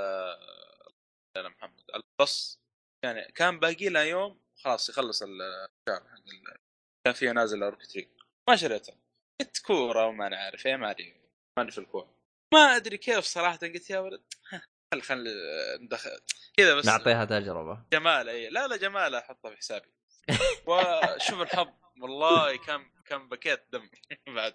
[1.38, 2.60] على محمد على البص
[3.06, 6.24] يعني كان باقي لها يوم خلاص يخلص الشهر حق
[7.06, 8.08] كان فيها نازل روكت ليج
[8.52, 8.96] ما شريتها
[9.42, 11.14] قلت كورة وما أنا عارف إيه ما أدري
[11.58, 12.16] ماني في الكورة.
[12.54, 14.22] ما أدري كيف صراحة قلت يا ولد
[14.94, 15.28] خل خل
[15.82, 16.10] ندخل.
[16.58, 16.86] كذا بس.
[16.86, 17.84] نعطيها تجربة.
[17.94, 19.88] جمال اي لا لا جمال احطها في حسابي.
[20.68, 21.68] وشوف الحظ.
[22.02, 23.90] والله كان كان بكيت دم
[24.36, 24.54] بعد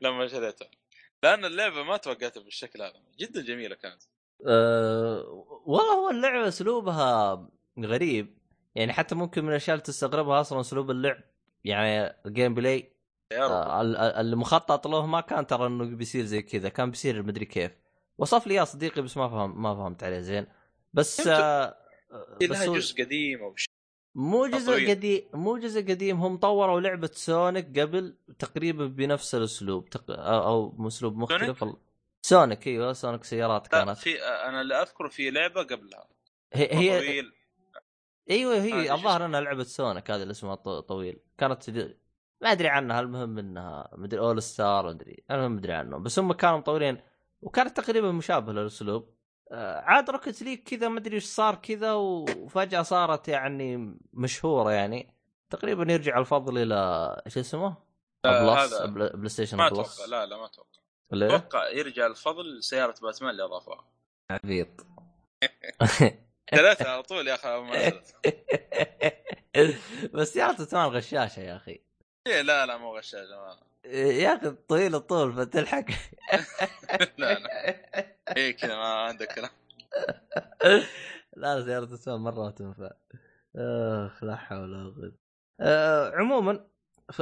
[0.00, 0.70] لما شريتها
[1.22, 3.02] لأن اللعبة ما توقعتها بالشكل هذا.
[3.18, 4.02] جدا جميلة كانت.
[4.46, 5.24] أه
[5.66, 7.48] والله هو اللعبة أسلوبها
[7.78, 8.38] غريب.
[8.74, 11.20] يعني حتى ممكن من الأشياء اللي تستغربها أصلا أسلوب اللعب
[11.64, 12.99] يعني ال gameplay
[13.32, 16.90] يا رب آه، ال- ال- المخطط له ما كان ترى إنه بيصير زي كذا كان
[16.90, 17.72] بيصير مدري كيف.
[18.18, 20.46] وصف لي يا صديقي بس ما فهم ما فهمت عليه زين.
[20.92, 21.76] بس آه
[22.50, 23.70] بس جزء قديم أو شيء.
[24.14, 24.90] مو جزء.
[24.90, 30.04] قديم مو جزء قديم هم طوروا لعبة سونيك قبل تقريبا بنفس الأسلوب تق...
[30.10, 31.76] أو أسلوب مختلف سونيك,
[32.22, 33.98] سونيك إيوه سونيك سيارات كانت.
[33.98, 36.08] في أنا اللي أذكره في لعبة قبلها.
[36.52, 37.32] هي, هي طويل.
[38.30, 41.18] إيوه هي الظاهر؟ إنها لعبة سونيك هذه اللي اسمها طويل.
[41.38, 41.70] كانت
[42.40, 46.58] ما أدري عنها المهم إنها مدري All Star مدري المهم مدري عنهم بس هم كانوا
[46.58, 47.00] مطورين
[47.42, 49.14] وكانت تقريبا مشابهة للأسلوب.
[49.52, 55.14] آه، عاد Rocket League كذا ما أدري إيش صار كذا وفجأة صارت يعني مشهورة يعني.
[55.50, 56.76] تقريبا يرجع الفضل إلى
[57.26, 57.76] إيش اسمه؟
[58.24, 60.80] بس بلاي ستيشن ما أتوقع لا لا ما أتوقع.
[61.12, 63.84] ليه؟ أتوقع يرجع الفضل لسيارة باتمان اللي أضافوها.
[64.30, 64.86] عبيط.
[66.56, 67.92] ثلاثة على طول يا أخي ما.
[70.14, 71.89] بس سيارة باتمان غشاشة يا أخي.
[72.30, 73.28] إيه، لا لا مو غشاش
[73.84, 75.84] يا أخي طويل الطول فتلحق.
[77.18, 77.76] لا لا.
[78.36, 79.50] إيه كذا ما عندك كلام.
[81.36, 82.90] لا سيارة باتمان مرة ما تنفع.
[83.56, 85.12] أخ لا حول ولا قوة.
[85.60, 86.66] آه، عموما
[87.12, 87.20] ف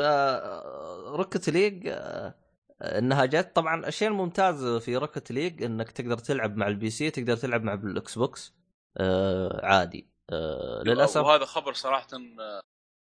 [1.09, 2.35] Rocket League آه،
[2.83, 3.53] إنها جت.
[3.55, 7.75] طبعا الشيء الممتاز في Rocket League إنك تقدر تلعب مع ال PC تقدر تلعب مع
[7.75, 8.55] الإكس بوكس
[8.97, 10.09] آه، عادي.
[10.31, 12.09] آه، للأسف وهذا خبر صراحة
[12.41, 12.61] آه،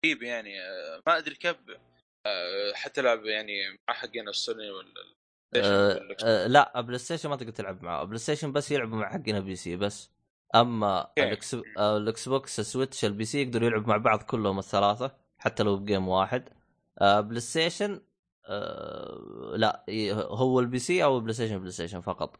[0.05, 0.53] غريب يعني
[1.07, 1.57] ما أدري كيف
[2.25, 3.53] آه، حتلعب يعني
[3.87, 4.87] مع حقين السوني ولا
[5.55, 8.03] آه، آه، لا بلاي ستيشن ما تقدر تلعب معه.
[8.03, 10.11] بلاي ستيشن بس يلعبوا مع حقنا PC بس.
[10.55, 11.11] أما.
[11.77, 15.83] الإكس بوكس ال Switch ال PC يقدروا يلعبوا مع بعض كلهم الثلاثة حتى لو ب
[15.83, 16.49] game واحد.
[17.01, 18.01] بلاي ستيشن
[19.55, 22.39] لا هو ال PC أو بلاي ستيشن بلاي ستيشن فقط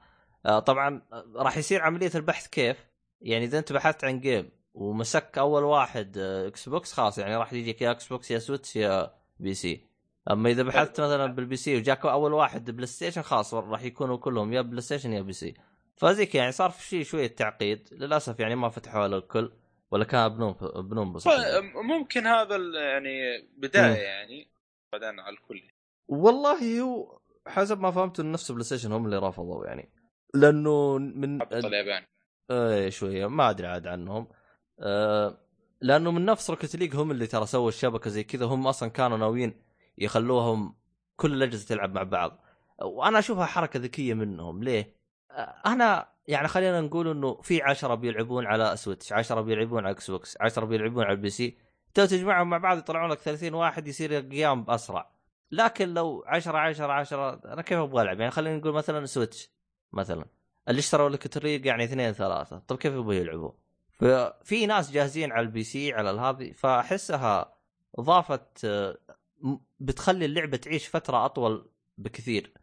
[0.66, 1.02] طبعا
[1.36, 2.88] راح يصير عملية البحث كيف؟
[3.22, 7.82] يعني إذا أنت بحثت عن game ومسك أول واحد إكس بوكس خلاص يعني راح يجيك
[7.82, 9.92] يا إكس بوكس يا Switch يا PC.
[10.32, 14.54] أما إذا بحثت مثلا بال PC وجاك أول واحد بلاي ستيشن خلاص راح يكونوا كلهم
[14.54, 15.54] يا بلاي ستيشن يا PC.
[15.96, 19.52] فزيك يعني صار في شيء شوية تعقيد للأسف يعني ما فتحوا على الكل
[19.92, 21.28] ولا كان بنوم بنوم بس
[21.76, 23.96] ممكن هذا يعني بداية.
[23.96, 24.52] يعني
[24.94, 25.62] بعدين على الكل.
[26.08, 29.92] والله هو حسب ما فهمت إن نفس بلاي ستيشن هم اللي رفضوا يعني.
[30.34, 32.04] لأنه من اليابان.
[32.52, 34.28] إيه شوية ما أدري عاد عنهم.
[34.80, 35.38] آه
[35.82, 39.18] لأنه من نفس Rocket League هم اللي ترى سووا الشبكة زي كذا هم أصلا كانوا
[39.18, 39.62] ناويين
[39.98, 40.76] يخلوهم
[41.16, 42.44] كل الأجهزة تلعب مع بعض.
[42.82, 44.64] وأنا أشوفها حركة ذكية منهم.
[44.64, 44.96] ليه؟
[45.66, 50.38] أنا يعني خلينا نقول إنه في 10 بيلعبون على Switch 10 بيلعبون على إكس بوكس
[50.42, 51.58] 10 بيلعبون على ال PC.
[51.94, 55.12] تو تجمعهم مع بعض يطلعون لك 30 واحد يصير game بأسرع.
[55.52, 59.50] لكن لو 10 10 10 أنا كيف أبغى ألعب؟ يعني خلينا نقول مثلا Switch
[59.94, 60.26] مثلا.
[60.70, 62.60] اللي اشتروا لك طريق يعني اثنين ثلاثة.
[62.60, 63.52] طب كيف يبغوا يلعبوا؟
[64.02, 67.56] ففي ناس جاهزين على ال PC على هذه فأحسها
[67.96, 68.98] اضافت آه،
[69.80, 72.54] بتخلي اللعبة تعيش فترة أطول بكثير.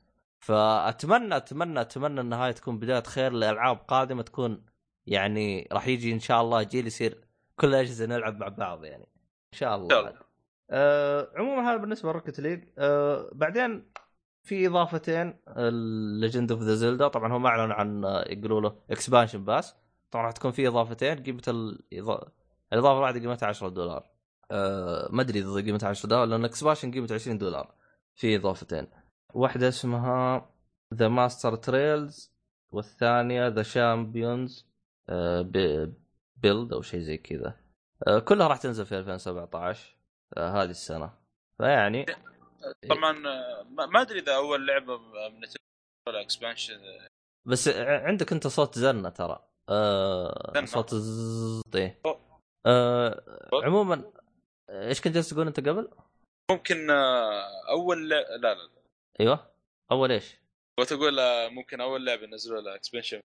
[0.41, 4.65] فأتمنى أتمنى أتمنى إن هاي تكون بداية خير لألعاب قادمة تكون
[5.07, 7.25] يعني راح يجي إن شاء الله جيل يصير
[7.57, 9.09] كل الاجهزه نلعب مع بعض يعني.
[9.53, 10.15] إن شاء الله.
[10.71, 12.65] آه عموما هذا بالنسبة ل Rocket League.
[12.79, 13.93] آه بعدين
[14.43, 15.35] في إضافتين
[16.21, 19.75] Legend of the Zelda طبعا هم أعلنوا عن آه، يقولوا له Expansion Pass
[20.11, 22.29] طبعا راح تكون في إضافتين قيمة الإضا-
[22.73, 24.11] الإضافة الواحدة قيمتها 10 دولار.
[24.51, 27.75] آه ما أدري إذا قيمتها 10 دولار لأن expansion قيمته 20 دولار
[28.15, 28.87] في إضافتين.
[29.35, 30.51] واحدة اسمها
[30.95, 32.33] The Master Trials
[32.71, 34.67] والثانية The Champions'
[36.37, 37.57] Ballad أو شيء زي كذا.
[38.07, 39.97] آه كلها راح تنزل في 2017
[40.37, 41.11] آه هذه السنة.
[41.59, 42.07] فيعني
[42.91, 45.49] طبعا آه، ما أدري إذا أول لعبة من
[46.09, 46.75] ولا expansion
[47.45, 49.45] بس ع- عندك أنت صوت زنة ترى.
[49.69, 52.01] آه؟ صوت زز إيه.
[52.07, 52.41] أوه.
[52.67, 53.25] آه؟
[53.65, 54.13] عموما
[54.71, 55.91] إيش كنت جالس تقول أنت قبل؟
[56.51, 58.71] ممكن آه، أول لع- لا لا
[59.21, 59.51] أيوه
[59.91, 60.37] أول إيش؟
[60.81, 63.21] وتقول آه، ممكن أول لعبة نزلوا لها expansion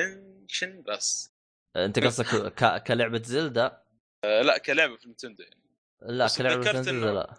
[0.00, 1.30] expansion بس
[1.76, 2.82] أنت قصدك ك...
[2.82, 3.82] كلعبة Zelda
[4.24, 5.60] آه، لا كلعبة في نتندو يعني
[6.02, 7.34] لا كلعبة Zelda إنه-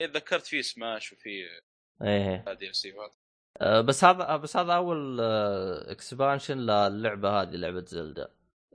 [0.00, 1.28] لا ذكرت فيه سماش وفي
[2.02, 2.92] إيه DLC
[3.60, 8.28] آه، بس هذا بس هذا أول expansion للعبة هذه لعبة Zelda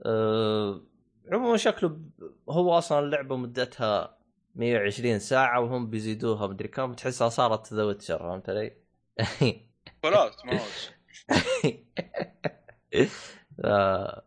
[0.06, 0.80] آه،
[1.32, 2.00] عموما شكله
[2.48, 4.18] هو أصلا اللعبة مدتها
[4.54, 8.76] 120 ساعة وهم بيزيدوها مدري كم تحسها صارت The Witcher فهمت علي؟
[10.04, 10.60] اوت ما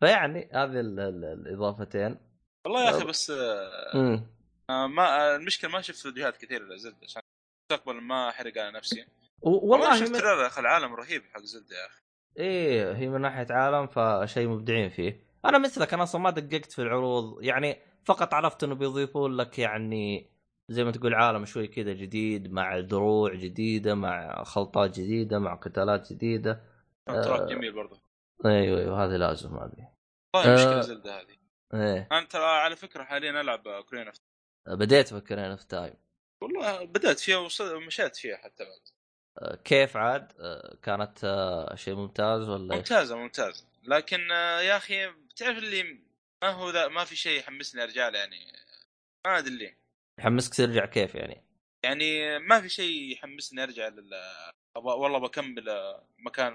[0.00, 2.18] فيعني هذه ال- ال- الإضافتين.
[2.64, 4.24] والله يا أخي بس آه،.
[4.70, 7.22] آه، ما آه، المشكلة ما شفت فيديوهات كثير ل Zelda عشان
[7.70, 9.06] مستقبل ما أحرق على نفسي.
[9.44, 12.02] والله شفت أخي العالم رهيب حق Zelda يا أخي.
[12.38, 15.24] إيه هي من ناحية عالم فشيء مبدعين فيه.
[15.44, 17.42] أنا مثلك أنا أصلا ما دققت في العروض.
[17.42, 20.30] يعني فقط عرفت إنه بيضيفون لك يعني
[20.68, 26.12] زي ما تقول عالم شوي كذا جديد مع دروع جديدة مع خلطات جديدة مع قتالات
[26.12, 26.62] جديدة.
[27.06, 28.00] تراك جميل برضه.
[28.46, 29.88] أيوه أيوه هذه لازم هذه
[30.34, 30.54] والله آه.
[30.54, 31.36] مشكله Zelda هذه.
[31.74, 32.08] إيه.
[32.12, 34.16] أنا ترى على فكرة حاليا ألعب Ocarina of
[34.66, 35.94] بديت أفكر أنا في Time
[36.40, 38.72] والله بدأت فيها ومشيت فيها حتى بعد.
[38.72, 39.03] آه،
[39.64, 45.58] كيف عاد؟ آه، كانت آه، شيء ممتاز ولا؟ ممتازه ممتازه لكن آه، يا أخي بتعرف
[45.58, 45.82] اللي
[46.42, 48.36] ما هو ذا ما في شيء يحمسني أرجع له يعني.
[49.26, 49.78] ما أدري ليه.
[50.18, 51.44] يحمسك ترجع كيف يعني؟
[51.84, 54.10] يعني ما في شيء يحمسني أرجع لل
[54.76, 55.64] والله بكمل
[56.18, 56.54] مكان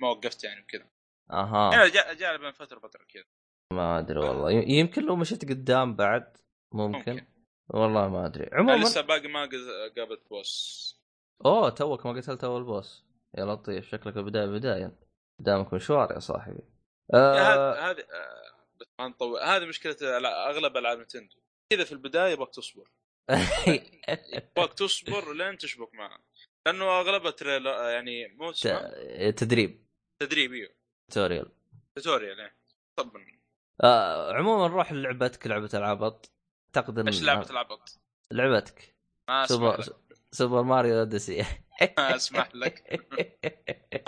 [0.00, 0.86] ما وقفت يعني وكذا.
[1.30, 1.74] أها.
[1.74, 3.24] يعني جاء بين فترة فتره كذا.
[3.72, 4.50] ما أدري والله.
[4.50, 6.36] يمكن لو مشيت قدام بعد
[6.72, 7.26] ممكن, ممكن.
[7.68, 8.50] والله ما أدري.
[8.52, 9.48] عموما لسه باقي ما
[9.96, 10.93] قابلت boss.
[11.44, 13.04] أوه توك ما قتلت أول boss
[13.38, 14.98] يا لطيف شكلك البداية بداية.
[15.40, 16.62] قدامك مشوار يا صاحبي.
[17.14, 19.40] آه هذا آه، بس ما نطول.
[19.40, 19.96] هذه مشكلة
[20.50, 21.36] أغلب ألعاب نتندو.
[21.72, 22.90] كذا في البداية يبغاك تصبر
[24.32, 26.24] يبغاك تصبر لين تشبك معها
[26.66, 28.52] لأنه أغلبها trailer يعني مو
[29.30, 29.86] تدريب.
[30.22, 30.74] تدريب إيوه.
[31.12, 31.52] tutorial.
[31.96, 32.56] tutorial يعني
[32.96, 33.40] طبعا.
[33.84, 36.32] آه عموما نروح لعبتك لعبة العبط
[36.66, 38.00] اعتقد إيش لعبة العبط؟
[38.32, 38.96] لعبتك.
[39.28, 39.84] ما Super
[40.34, 41.44] Super Mario Odyssey.
[41.98, 43.00] ما أسمح لك.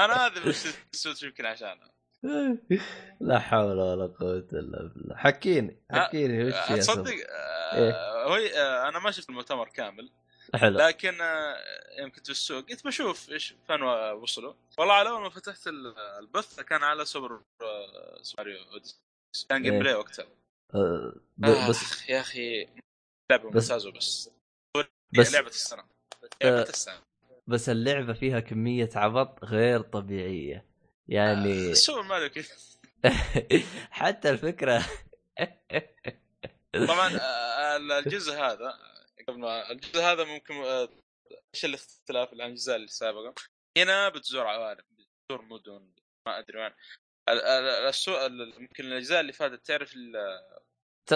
[0.00, 0.62] أنا هذا مش
[0.92, 1.90] تسوت يمكن عشانها
[3.20, 5.16] لا حول ولا قوة إلا بالله.
[5.16, 7.92] حكيني حكيني وش تصدق؟ آه، إيه.
[8.24, 10.10] هو آه، أنا ما شفت المؤتمر كامل.
[10.54, 10.78] حلو.
[10.78, 11.56] لكن آه،
[12.00, 13.82] يوم كنت في السوق قلت بشوف إيش فين
[14.22, 14.54] وصلوا.
[14.78, 19.00] والله على اول ما فتحت ال- البث كان على سوبر آه، Super Mario Odyssey.
[19.48, 19.78] كان game.
[19.78, 20.26] play وقتها.
[20.74, 21.12] آه،
[21.44, 22.68] آه، بس يا أخي
[23.30, 24.30] لعبة ممتازة بس.
[25.18, 25.95] بس- لعبة السنة.
[27.46, 30.76] بس اللعبة فيها كمية عبط غير طبيعية.
[31.08, 32.54] يعني آه، ماريو كذا
[33.90, 34.86] حتى الفكرة
[36.88, 38.78] طبعا آه، الجزء هذا
[39.28, 40.88] قبل ما الجزء هذا ممكن آه،
[41.54, 43.34] إيش الاختلاف عن الاجزاء السابقه
[43.78, 45.90] هنا بتزور عوالم بتزور مدن
[46.26, 46.72] ما أدري وين.
[48.60, 49.94] يمكن الأجزاء اللي فاتت تعرف
[51.06, 51.12] ت...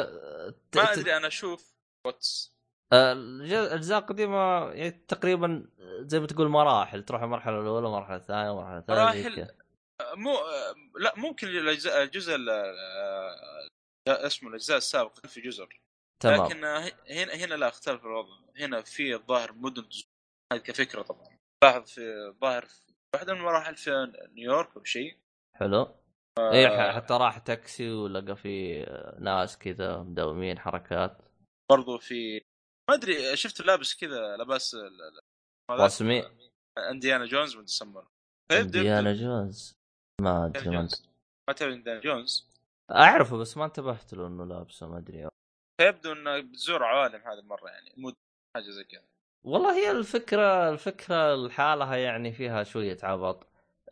[0.76, 0.92] ما.
[0.92, 1.74] أدري أنا أشوف
[2.06, 2.52] واتس.
[2.54, 2.59] آه،
[2.92, 9.12] الاجزاء القديمة يعني تقريبا زي ما تقول مراحل تروح المرحلة الأولى المرحلة الثانية المرحلة الثالثة
[9.12, 9.55] زي مراحل.
[10.14, 10.35] مو
[11.00, 12.48] لا ممكن الأجزاء الجزء ال-
[14.09, 15.81] آه، اسمه الأجزاء السابقة في جزر.
[16.22, 16.46] تمام.
[16.46, 16.64] لكن
[17.11, 18.37] هنا هنا لا أختلف الوضع.
[18.59, 20.05] هنا في الظاهر مدن تزور.
[20.53, 21.37] هذه كفكرة طبعا.
[21.64, 22.64] لاحظ في الظاهر
[23.14, 25.18] واحدة من المراحل في نيويورك أو شيء.
[25.57, 25.94] حلو.
[26.38, 28.83] آه، اي حتى راح تاكسي ولقى في
[29.20, 31.18] ناس كذا مداومين حركات.
[31.70, 32.40] برضو في
[32.90, 34.76] ما أدري شفت لابس كذا لباس
[35.70, 36.22] رسمي
[36.90, 38.07] Indiana Jones من ديسمبر
[38.53, 39.78] فيبدأ- Diana Jones؟
[40.20, 40.88] ما أدري انديانا ما.
[41.48, 42.50] ما تعرف انديانا جونز؟
[42.90, 45.29] أعرفه بس ما انتبهت له إنه لابسه ما أدري.
[45.81, 48.12] فيبدو انك بتزور عوالم هذه المره يعني مو
[48.57, 49.03] حاجة زي كذا.
[49.44, 53.46] والله هي الفكرة الفكرة لحالها يعني فيها شوية عبط.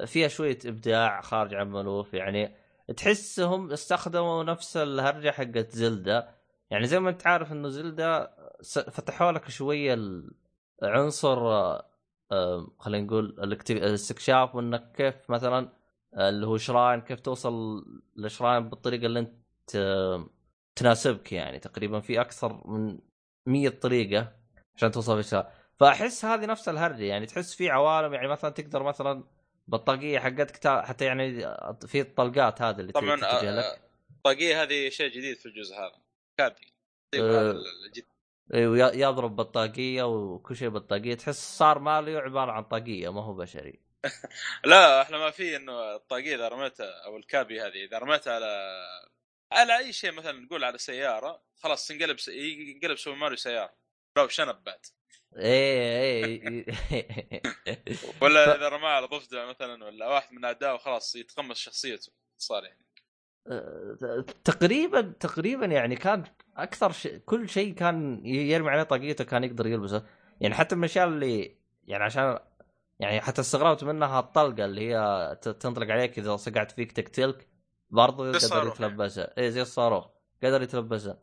[0.07, 2.55] فيها شوية إبداع خارج عن مالوف يعني.
[2.97, 6.35] تحسهم استخدموا نفس الهرجة حقت زلدا
[6.71, 9.99] يعني زي ما أنت عارف إنه زلدا فتحوا لك شوية
[10.83, 11.38] العنصر
[12.33, 13.37] آه، خلينا نقول
[13.71, 15.73] الاستكشاف وإنك كيف مثلا
[16.14, 17.85] آه، اللي هو شراين كيف توصل
[18.16, 19.38] لشراين بالطريقة اللي أنت
[20.77, 22.99] تناسبك يعني تقريبا في أكثر من
[23.47, 24.33] 100 طريقة
[24.77, 25.47] عشان توصل للشراين
[25.81, 29.25] فأحس هذه نفس الهرجة يعني تحس في عوالم يعني مثلا تقدر مثلا
[29.68, 31.40] بالطاقية حقتك حتى يعني
[31.87, 33.79] في الطلقات هذه اللي طبعا لك آه،
[34.16, 35.92] الطاقيه هذه شيء جديد في الجزء هذا
[37.12, 37.40] طيب، آه.
[37.40, 37.51] هذا
[37.87, 38.17] الجديد.
[38.55, 43.81] أيوه يضرب بالطاقيه وكل شيء بالطاقيه تحس صار ماليو عبارة عن طاقية ما هو بشري.
[44.65, 48.83] لا أحلى ما فيه إنه الطاقية إذا رميتها أو ال cappy هذه إذا رميتها على
[49.53, 52.29] على أي شيء مثلا نقول على سيارة خلاص تنقلب س...
[52.29, 53.75] ينقلب Super Mario سيارة.
[54.17, 54.87] لو شنب بعد.
[55.37, 56.67] إيه إيه
[58.23, 62.85] ولا إذا رماه على ضفدع مثلا ولا واحد من أعدائه خلاص يتقمص شخصيته صار يعني.
[64.45, 66.25] تقريبا تقريبا يعني كان
[66.59, 70.07] أكثر شيء كل شيء كان يرمي عليه طاقيته كان يقدر يلبسه.
[70.40, 72.38] يعني حتى من الأشياء اللي يعني عشان
[73.01, 77.49] يعني حتى استغربت منها الطلقة اللي هي تنطلق عليك إذا صقعت فيك تقتلك
[77.90, 78.68] برضو زي قدر.
[78.68, 80.07] يتلبسها اي زي الصاروخ
[80.42, 81.18] قدر يتلبسها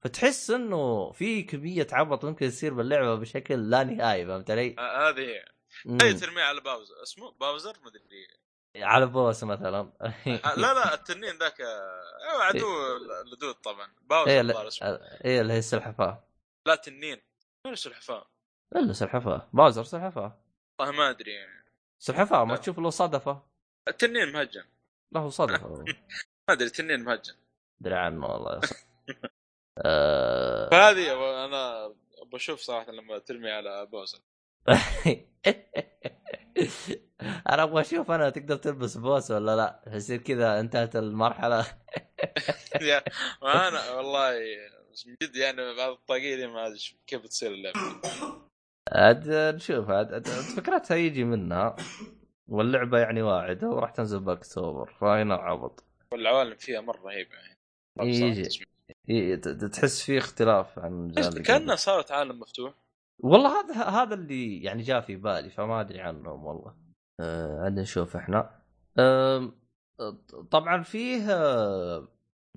[0.00, 5.20] فتحس إنه في كمية عبط ممكن يصير باللعبة بشكل لا نهائي فهمت علي؟ آه، هذه
[5.20, 5.44] هي.
[5.84, 5.98] مم.
[6.02, 6.94] هي ترميه على باوزر.
[7.02, 8.02] اسمه باوزر؟ مدري
[8.84, 9.92] على boss مثلا.
[10.00, 10.14] آه،
[10.56, 12.66] لا لا التنين ذاك آه، عدو
[13.22, 13.92] اللدود طبعا.
[14.02, 14.88] Bowser إيه اسمه.
[15.24, 16.24] إيه اللي هي السلحفاة.
[16.66, 17.20] لا تنين.
[17.64, 18.26] وين السلحفاة؟
[18.76, 19.48] إلا سلحفاة.
[19.52, 20.38] Bowser سلحفاة؟
[20.80, 21.32] والله ما أدري.
[21.98, 22.56] سلحفاة ما.
[22.56, 23.42] تشوف له صدفه
[23.88, 24.64] التنين مهجن.
[25.12, 25.68] له صدفه
[26.48, 27.34] ما أدري التنين مهجن.
[27.80, 28.60] ادري عنه والله.
[29.78, 31.94] آه، فهذه أنا
[32.32, 34.20] بشوف صراحة لما ترمي على Bowser
[37.52, 39.80] أنا أبغى أشوف أنا تقدر تلبس بوس ولا لا.
[39.96, 41.66] يصير كذا انتهت المرحلة.
[43.42, 44.30] أنا والله
[45.06, 47.80] من جد يعني بعض الطاقية ما أدري كيف تصير اللعبة.
[48.92, 51.76] عاد نشوف عاد فكرتها يجي منها.
[52.48, 55.84] واللعبة يعني واعدة وراح تنزل باكتوبر فهنا عبط.
[56.12, 57.56] والعوالم فيها مرة رهيبة يعني.
[58.00, 59.36] يجي.
[59.36, 61.14] ت- تحس في اختلاف عن
[61.46, 61.76] كانها.
[61.76, 62.74] صارت عالم مفتوح.
[63.18, 66.85] والله هذا هذا اللي يعني جاء في بالي فما أدري عنهم والله.
[67.20, 68.50] آه عندنا نشوف إحنا.
[70.50, 72.08] طبعا فيه آه،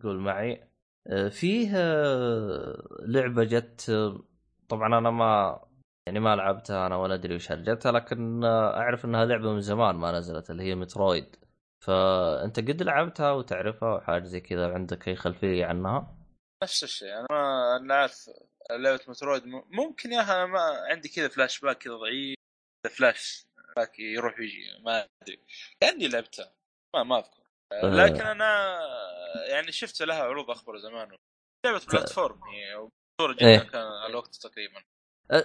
[0.04, 0.70] قول معي.
[1.08, 4.24] آه، فيه آه، لعبة جت آه،
[4.70, 5.60] طبعا أنا ما
[6.08, 9.96] يعني ما لعبتها أنا ولا أدري وش هرجتها لكن آه، أعرف إنها لعبة من زمان
[9.96, 11.36] ما نزلت اللي هي مترويد.
[11.80, 16.16] فأنت قد لعبتها وتعرفها وحاجة زي كذا عندك أي خلفية عنها؟
[16.64, 18.30] نفس الشيء أنا ما أنا عارف
[18.72, 19.44] لعبة Metroid.
[19.72, 20.60] ممكن يا أخي أنا ما
[20.92, 22.36] عندي كذا فلاش باك كذا ضعيف
[22.98, 23.46] فلاش
[23.76, 25.40] باك يروح ويجي ما أدري.
[25.82, 26.54] كأني لعبتها
[26.96, 27.40] ما ما أذكر.
[27.84, 28.80] لكن أنا
[29.50, 31.10] يعني شفت لها عروض أخبار زمان.
[31.66, 33.60] لعبة platform هي ومشهورة جدا إيه.
[33.60, 34.82] كان الوقت تقريبا.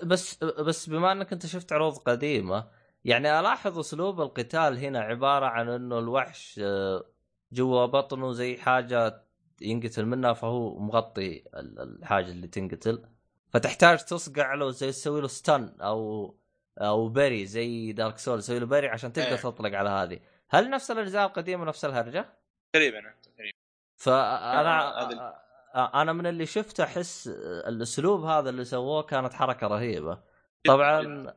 [0.03, 2.71] بس بس بما إنك أنت شفت عروض قديمة
[3.05, 7.05] يعني ألاحظ أسلوب القتال هنا عبارة عن إنه الوحش أه،
[7.53, 9.25] جوا بطنه زي حاجة
[9.61, 13.07] ينقتل منها فهو مغطي ال- الحاجة اللي تنقتل.
[13.51, 16.35] فتحتاج تصقع له زي تسوي له stun أو
[16.79, 19.37] أو parry زي Dark Soul تسوي له parry عشان تقدر إيه.
[19.37, 20.21] تطلق على هذه.
[20.51, 22.27] هل نفس الأجزاء القديمة نفس الهرجة؟
[22.73, 23.57] تقريبا تقريبا.
[23.97, 25.35] فانا هذا-
[25.75, 27.29] أنا من اللي شفته أحس
[27.67, 30.19] الأسلوب هذا اللي سووه كانت حركة رهيبة.
[30.67, 31.35] طبعا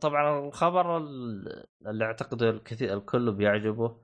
[0.00, 3.96] طبعا الخبر ال- اللي أعتقد الكثير الكل بيعجبه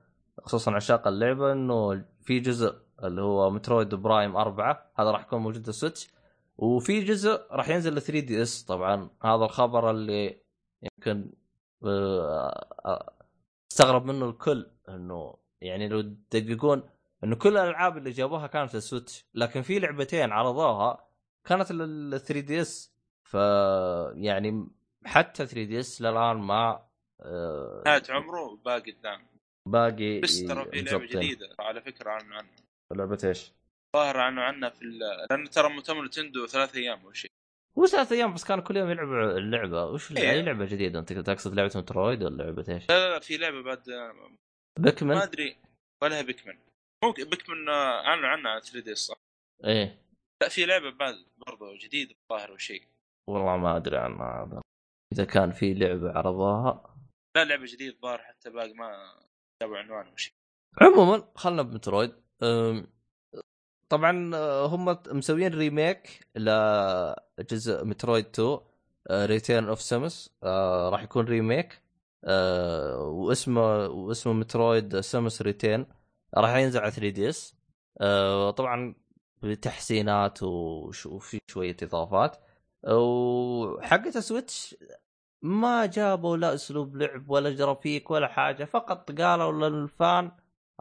[0.43, 5.63] خصوصا عشاق اللعبة إنه في جزء اللي هو Metroid Prime أربعة هذا راح يكون موجود
[5.63, 6.09] في ال Switch
[6.61, 10.41] وفي جزء راح ينزل ل 3DS طبعا هذا الخبر اللي
[10.83, 11.31] يمكن
[11.85, 13.13] آه، آه،
[13.71, 16.89] استغرب منه الكل إنه يعني لو تدققون
[17.23, 21.09] إنه كل الألعاب اللي جابوها كانت لل Switch لكن في لعبتين عرضوها
[21.45, 22.93] كانت لل 3DS
[23.23, 23.33] ف
[24.13, 24.67] يعني
[25.05, 26.87] حتى 3DS للآن ما
[27.21, 29.27] آه، نهاية عمره باقي قدام
[29.65, 31.05] باقي بس ترى في لعبة.
[31.05, 32.49] جديدة على فكرة عنه عنه
[32.91, 33.53] لعبة إيش؟
[33.95, 34.99] ظاهر عنه عنه في ال...
[35.29, 37.31] لأنه ترى مؤتمر Nintendo ثلاث أيام أو شيء.
[37.77, 39.85] هو ثلاث أيام بس كانوا كل يوم يلعبوا اللعبة.
[39.85, 40.31] وش إيه.
[40.31, 43.61] أي لعبة جديدة؟ أنت تقصد لعبة Metroid ولا لعبة إيش؟ لا لا, لا في لعبة
[43.63, 44.37] بعد آه، ما
[44.79, 45.57] Pikmin أدري
[46.03, 46.57] ولا Hey Pikmin
[47.03, 49.15] ممكن Pikmin آه، أعلنوا عنها على 3D صح؟
[49.65, 50.01] إيه.
[50.41, 51.15] لا في لعبة بعد
[51.47, 52.83] برضه جديده الظاهر وشيء
[53.29, 54.61] والله ما أدري عنها هذا.
[55.13, 56.95] إذا كان في لعبة عرضوها.
[57.35, 59.15] لا لعبة جديده الظاهر حتى باقي ما
[59.61, 60.33] جابوا عنوان وشيء
[60.81, 62.11] عموما خلنا ب Metroid.
[62.43, 62.87] أم،
[63.91, 68.59] طبعا أه، هم مسويين remake لجزء Metroid 2
[69.11, 70.29] Return of Samus
[70.89, 71.81] راح يكون remake
[72.25, 75.85] أه، واسمه واسمه Metroid Samus Return
[76.37, 77.55] راح ينزل على 3DS
[78.57, 78.95] طبعا
[79.43, 82.37] بتحسينات وفي شوية إضافات.
[82.87, 84.75] وحقت Switch
[85.41, 90.31] ما جابوا لا أسلوب لعب ولا جرافيك ولا حاجة فقط قالوا لل fan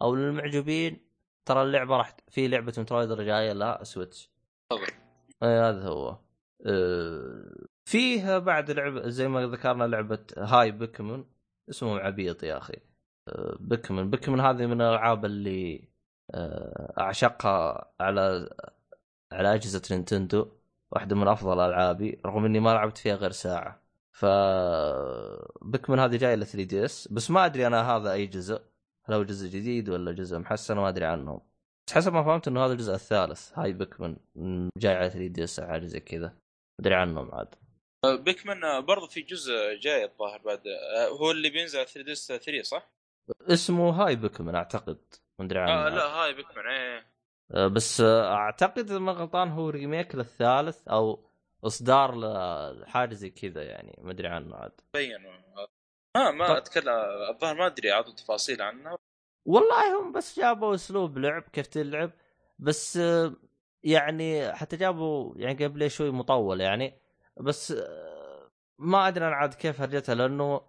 [0.03, 1.10] أو للمعجبين
[1.51, 4.31] ترى اللعبة راح في لعبة Metroid جاية لا Switch
[5.43, 6.19] اي هذا هو.
[6.67, 11.25] أه، فيها بعد لعبة زي ما ذكرنا لعبة Hey Pikmin
[11.71, 12.77] اسمه عبيط يا أخي.
[13.29, 15.89] أه، Pikmin Pikmin هذه من الألعاب اللي
[16.35, 18.51] أه، أعشقها على
[19.33, 20.53] على أجهزة Nintendo.
[20.93, 23.83] واحدة من أفضل ألعابي رغم إني ما لعبت فيها غير ساعة.
[24.13, 24.25] ف
[25.63, 28.70] Pikmin هذه جاية ل 3DS بس ما أدري أنا هذا أي جزء.
[29.05, 31.41] هل هو جزء جديد ولا جزء محسن؟ ما أدري عنهم
[31.89, 33.59] بس حسب ما فهمت إنه هذا الجزء الثالث.
[33.59, 36.35] Hey Pikmin م، جاي على 3DS حاجة زي كذا.
[36.81, 37.55] أدري عنهم عاد.
[38.05, 40.63] آه، Pikmin آه، برضه في جزء جاي الظاهر بعد.
[40.67, 42.91] آه، هو اللي بينزل على 3DS 3 صح؟
[43.49, 44.99] اسمه Hey Pikmin أعتقد.
[45.39, 45.73] ما أدري عنه.
[45.73, 45.93] آه عاد.
[45.93, 47.07] لا Hey Pikmin إيه
[47.55, 51.25] آه، بس آه، أعتقد إذا ما غلطان هو remake للثالث أو
[51.65, 52.15] إصدار
[52.73, 53.99] لحاجة زي كذا يعني.
[54.03, 54.73] ما أدري عنه عاد.
[54.95, 55.17] بين
[56.17, 56.89] ما ما طب- أتكلم
[57.31, 58.99] الظاهر ما أدري اعطوا تفاصيل عنها
[59.47, 62.11] والله هم بس جابوا أسلوب لعب كيف تلعب
[62.59, 63.33] بس آه،
[63.85, 66.95] يعني حتى جابوا يعني play شوي مطول يعني
[67.37, 70.61] بس آه، ما أدري أنا عاد كيف هرجتها لأنه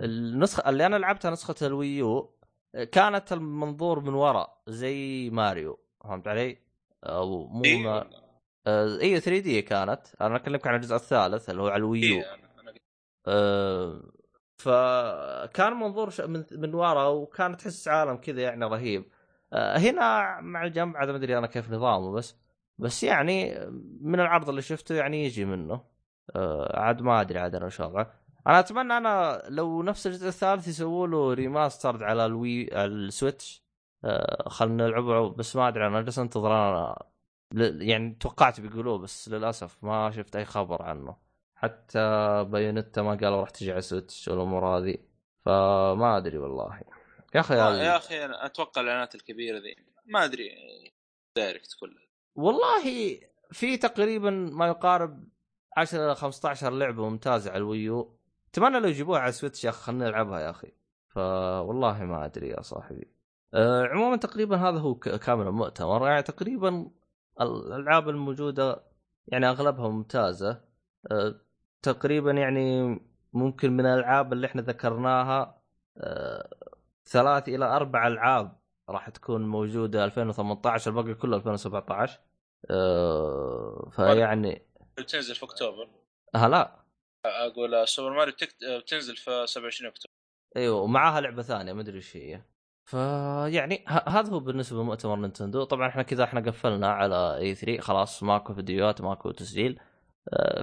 [0.00, 2.34] النسخه اللي أنا لعبتها نسخة الويو
[2.74, 6.58] آه، كانت المنظور من وراء زي ماريو فهمت علي؟
[7.04, 8.10] أو مو إيه ما...
[8.66, 10.06] آه، إيه 3D كانت.
[10.20, 12.16] أنا أكلمك عن الجزء الثالث اللي هو على الويو.
[12.18, 12.74] إيه أنا- أنا
[13.26, 14.02] آه،
[14.60, 19.04] فكان منظور من من ورا وكان تحس عالم كذا يعني رهيب.
[19.52, 22.36] آه، هنا مع الجنب عاد ما أدري أنا كيف نظامه بس
[22.78, 23.54] بس يعني
[24.00, 25.84] من العرض اللي شفته يعني يجي منه.
[26.36, 28.12] آه، عاد ما أدري عاد أنا وضعه
[28.46, 33.64] أنا أتمنى أنا لو نفس الجزء الثالث يسووا له remastered على الوي السويتش.
[34.04, 37.02] آه، خلنا نلعبه بس ما أدري أنا جالس أنتظر أنا
[37.82, 41.29] يعني توقعت بيقولوه بس للأسف ما شفت أي خبر عنه.
[41.62, 44.96] حتى بايونيتا ما قالوا راح تجي على سويتش والأمور هذه.
[45.44, 46.80] فما أدري والله.
[47.34, 49.76] يا أخي آه، يا أخي أنا أتوقع الإعلانات الكبيرة ذي.
[50.06, 50.50] ما أدري
[51.36, 52.02] direct كلها
[52.34, 52.82] والله
[53.52, 55.24] في تقريبا ما يقارب
[55.76, 58.16] 10 إلى 15 لعبة ممتازة على الويو.
[58.50, 60.72] أتمنى لو يجيبوها على سويتش يا أخي خلينا نلعبها يا أخي.
[61.08, 63.08] فوالله ما أدري يا صاحبي.
[63.54, 66.06] أه عموما تقريبا هذا هو كامل المؤتمر.
[66.06, 66.90] يعني تقريبا
[67.40, 68.82] الألعاب الموجودة
[69.26, 70.60] يعني أغلبها ممتازة.
[71.10, 71.40] أه
[71.82, 72.98] تقريبا يعني
[73.32, 75.62] ممكن من الألعاب اللي إحنا ذكرناها
[75.98, 76.50] أه
[77.06, 82.20] ثلاث إلى أربع ألعاب راح تكون موجودة 2018 الباقي كله 2017
[82.70, 84.66] أه فيعني
[84.98, 85.88] بتنزل في أكتوبر؟
[86.36, 86.80] هلا
[87.24, 88.54] أقول آه، سوبر ماريو تك...
[88.78, 90.14] بتنزل في 27 أكتوبر.
[90.56, 92.42] أيوه ومعاها لعبة ثانية ما أدري إيش هي.
[92.84, 95.64] فيعني هذا هو بالنسبة لمؤتمر نينتندو.
[95.64, 99.80] طبعا إحنا كذا إحنا قفلنا على E3 خلاص ماكو فيديوهات ماكو تسجيل.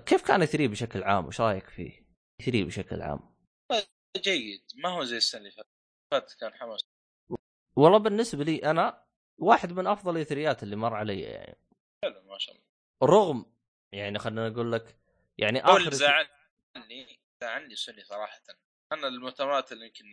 [0.06, 1.92] كيف كان E3 بشكل عام؟ وش رأيك فيه؟
[2.40, 3.36] E3 بشكل عام.
[4.18, 4.64] جيد.
[4.76, 5.70] ما هو زي السنة اللي فاتت.
[6.12, 6.82] فات كان حماس.
[7.76, 9.04] والله بالنسبة لي أنا
[9.38, 11.58] واحد من أفضل E3 اللي مر علي يعني.
[12.04, 12.66] حلو ما شاء الله.
[13.04, 13.46] رغم
[13.94, 14.98] يعني خلينا نقول لك
[15.38, 18.42] يعني آخر اللي زعلني زعلني سوني صراحة.
[18.94, 20.06] أنا المؤتمرات اللي يمكن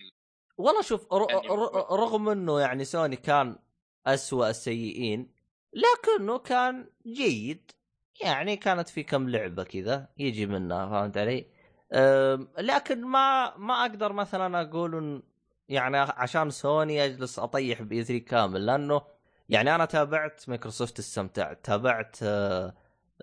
[0.59, 3.59] والله شوف ر- يعني ر- رغم إنه يعني سوني كان
[4.07, 5.35] أسوأ السيئين
[5.73, 7.71] لكنه كان جيد.
[8.21, 11.47] يعني كانت في كم لعبة كذا يجي منها فهمت علي؟
[12.59, 15.23] لكن ما ما أقدر مثلا أقول إن-
[15.69, 19.03] يعني عشان سوني أجلس أطيح ب E3 كامل لأنه
[19.49, 22.75] يعني أنا تابعت مايكروسوفت استمتعت تابعت آه،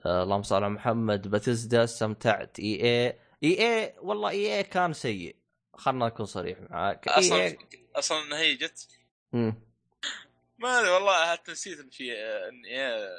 [0.06, 5.36] آه، اللهم صل على محمد بيثيسدا استمتعت EA إي إي والله إي إي كان سيء
[5.74, 7.54] خلنا نكون صريح معاك أصلا EA
[7.96, 8.88] أصلا هي جت.
[10.58, 12.12] ما أدري والله حتى نسيت إن في
[12.50, 13.10] إن إيه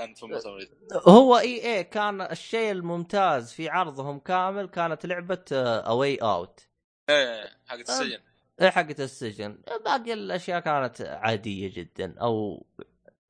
[0.00, 0.68] كانت في المؤتمر
[1.08, 6.66] هو إي إي كان الشيء الممتاز في عرضهم كامل كانت لعبة اواي اوت
[7.10, 8.18] إيه حقت السجن.
[8.60, 9.58] إيه حقت السجن.
[9.84, 12.66] باقي الأشياء كانت عادية جدا أو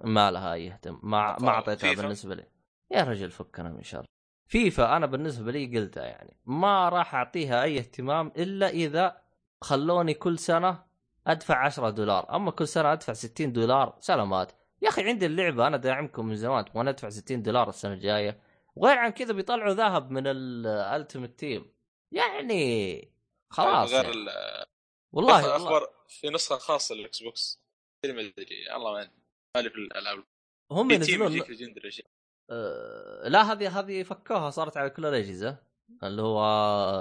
[0.04, 2.44] ما لها يهتم ما ما أعطيتها؟ بالنسبة لي.
[2.90, 4.04] يا رجل فكنا من شر.
[4.46, 6.36] فيفا أنا بالنسبة لي قلتها يعني.
[6.46, 9.22] ما راح أعطيها أي اهتمام إلا إذا
[9.60, 10.82] خلوني كل سنة
[11.26, 12.36] أدفع 10 دولار.
[12.36, 14.52] أما كل سنة أدفع 60 دولار سلامات.
[14.82, 18.40] يا أخي عندي اللعبة أنا داعمكم من زمان تبغى ندفع 60 دولار السنة الجاية.
[18.76, 21.72] وغير عن كذا بيطلعوا ذهب من ال Ultimate Team
[22.12, 23.12] يعني
[23.50, 24.16] خلاص غير يعني.
[24.16, 24.66] ال-
[25.12, 27.62] والله, أخبار في نسخة خاصة لل Xbox
[28.06, 29.10] ما أدري الله ما
[29.56, 30.24] مالي في الألعاب.
[30.70, 31.32] هم ينزلون
[32.50, 35.56] آه، لا هذه هذه فكوها صارت على كل الأجهزة.
[36.02, 36.44] اللي هو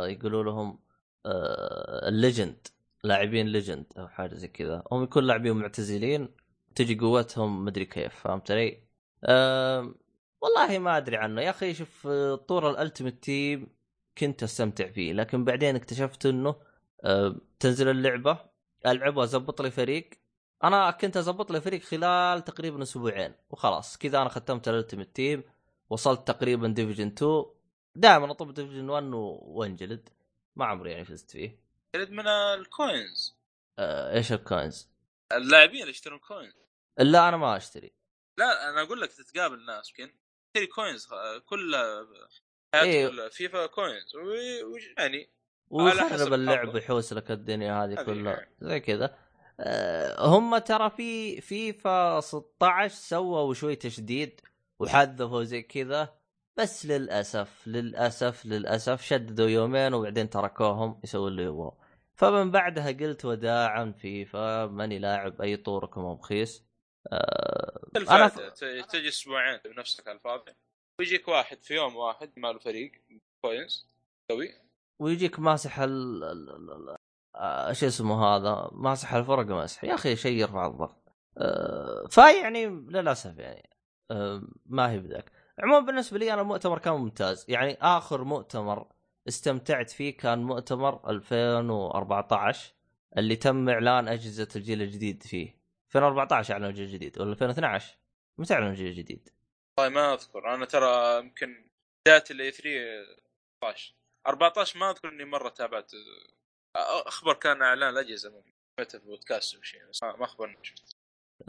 [0.05, 0.79] يقولوا لهم
[1.25, 2.67] آه، ال legend
[3.03, 4.83] لاعبين legend أو حاجة زي كذا.
[4.91, 6.29] هم يكون لاعبين معتزلين.
[6.79, 8.83] تجي قوتهم مدري كيف فهمت علي؟
[9.23, 9.95] أه
[10.41, 11.41] والله ما أدري عنه.
[11.41, 12.07] يا أخي شوف
[12.47, 13.67] طور ال Ultimate Team
[14.17, 16.55] كنت أستمتع فيه لكن بعدين اكتشفت إنه
[17.03, 18.39] أه تنزل اللعبة
[18.85, 20.09] ألعبها ازبط لي فريق.
[20.63, 23.97] أنا كنت ازبط لي فريق خلال تقريبا أسبوعين وخلاص.
[23.97, 25.43] كذا أنا ختمت ال Ultimate Team
[25.89, 27.45] وصلت تقريبا division 2
[27.95, 30.09] دائما أطب division 1 و- وانجلد.
[30.55, 31.59] ما عمري يعني فزت فيه.
[31.95, 33.37] يرد من ال coins
[33.79, 34.89] أه إيش ال coins؟
[35.33, 36.53] اللاعبين اللي يشترون coins
[36.99, 37.93] لا أنا ما أشتري
[38.37, 40.13] لا أنا أقول لك تتقابل ناس يمكن
[40.53, 41.75] تشتري coins آه، كل
[42.73, 43.07] حياتك إيه.
[43.07, 44.13] كلها فيفا coins
[44.97, 45.31] يعني حسب
[45.69, 46.73] ويخرب اللعب.
[46.73, 48.55] ويحوس لك الدنيا هذه كلها يعني.
[48.61, 49.17] زي كذا
[49.59, 54.41] أه هم ترى في فيفا 16 سووا شوي تشديد
[54.79, 56.19] وحذفوا زي كذا
[56.57, 61.71] بس للأسف للأسف للأسف شددوا يومين وبعدين تركوهم يسووا اللي يبغوا
[62.15, 66.68] فمن بعدها قلت وداعا فيفا ماني لاعب أي طوركم رخيص
[67.07, 68.39] أه أنا ف...
[68.89, 70.51] تجي أسبوعين بنفسك على الفاضي
[70.99, 72.91] ويجيك واحد في يوم واحد ماله فريق
[73.41, 73.87] كوينز
[74.31, 74.53] قوي.
[74.99, 76.97] ويجيك ماسح ال
[77.35, 81.15] آه، شو اسمه هذا ماسح الفرق مسح يا أخي شيء يرفع الضغط.
[81.37, 83.69] آه، فيعني للأسف يعني
[84.11, 85.31] آه، ما هي بذاك.
[85.59, 87.45] عموما بالنسبة لي أنا المؤتمر كان ممتاز.
[87.49, 88.87] يعني آخر مؤتمر
[89.27, 92.73] استمتعت فيه كان مؤتمر 2014
[93.17, 95.58] اللي تم إعلان أجهزة الجيل الجديد فيه.
[95.95, 97.97] 2014 اعلنوا الجيل الجديد ولا 2012
[98.37, 99.29] متى اعلنوا الجيل الجديد؟
[99.79, 101.65] والله ما أذكر أنا ترى يمكن
[102.05, 102.69] بداية الاي 3
[103.63, 103.93] 14
[104.27, 105.91] 14 ما أذكر إني مرة تابعت
[107.07, 108.43] أخبر كان إعلان الأجهزة
[108.79, 110.57] متى في بودكاست أو شيء بس ما أخبرني.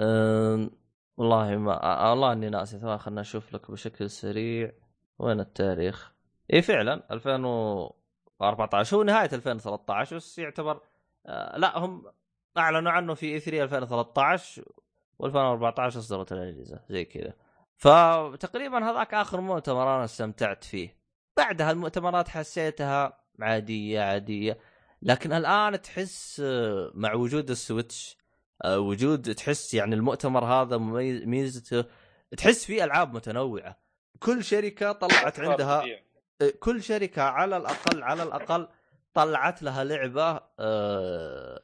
[0.00, 0.70] أم،
[1.16, 4.72] والله ما والله إني ناسي خلنا أشوف لك بشكل سريع.
[5.18, 6.12] وين التاريخ؟
[6.52, 10.80] إي فعلا 2014 هو نهاية 2013 بس يعتبر
[11.26, 12.12] آه لا هم
[12.58, 14.64] أعلنوا عنه في اي 3 2013
[15.22, 17.34] و2014 اصدرت الأجهزة زي كذا.
[17.76, 20.96] فتقريبا هذاك آخر مؤتمر أنا استمتعت فيه.
[21.36, 24.58] بعدها المؤتمرات حسيتها عادية عادية.
[25.02, 28.16] لكن الآن تحس آه، مع وجود السويتش
[28.64, 31.84] آه، وجود تحس يعني المؤتمر هذا مميز ميزته
[32.36, 33.76] تحس فيه ألعاب متنوعة.
[34.18, 35.84] كل شركة طلعت عندها
[36.60, 38.68] كل شركة على الأقل على الأقل
[39.14, 41.62] طلعت لها لعبة آه، آه،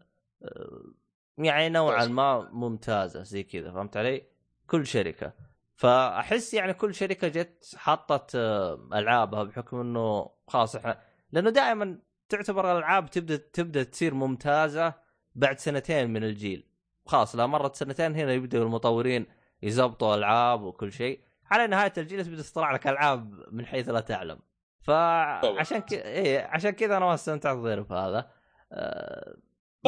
[1.38, 4.22] يعني نوعا ما ممتازة زي كذا فهمت علي؟
[4.66, 5.32] كل شركة.
[5.74, 11.00] فأحس يعني كل شركة جت حطت آه، ألعابها بحكم إنه خلاص إحنا
[11.32, 14.94] لأنه دائما تعتبر الألعاب تبدأ تبدأ تصير ممتازة
[15.34, 16.68] بعد سنتين من الجيل.
[17.06, 19.26] خلاص لا مرت سنتين هنا يبدأوا المطورين
[19.62, 21.20] يزبطوا ألعاب وكل شيء.
[21.50, 24.38] على نهاية الجيل تبدا تطلع لك ألعاب من حيث لا تعلم.
[24.80, 28.30] فعشان كذا إيه عشان كذا أنا ما استمتعت غير بهذا.
[28.72, 29.36] آه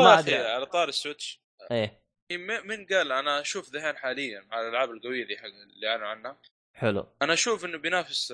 [0.05, 0.37] ما أدري.
[0.37, 1.43] على طار السويتش.
[1.71, 2.03] إيه.
[2.33, 6.41] م- من قال أنا أشوف ذحين حاليا على الألعاب القوية ذي حق اللي أعلنوا عنها.
[6.75, 7.07] حلو.
[7.23, 8.33] أنا أشوف إنه بينافس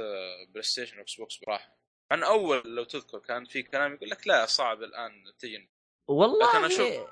[0.49, 1.77] PlayStation و Xbox براحة.
[2.11, 5.71] عن أول لو تذكر كان في كلام يقول لك لا صعب الآن تجي.
[6.09, 7.09] والله لكن أشوف-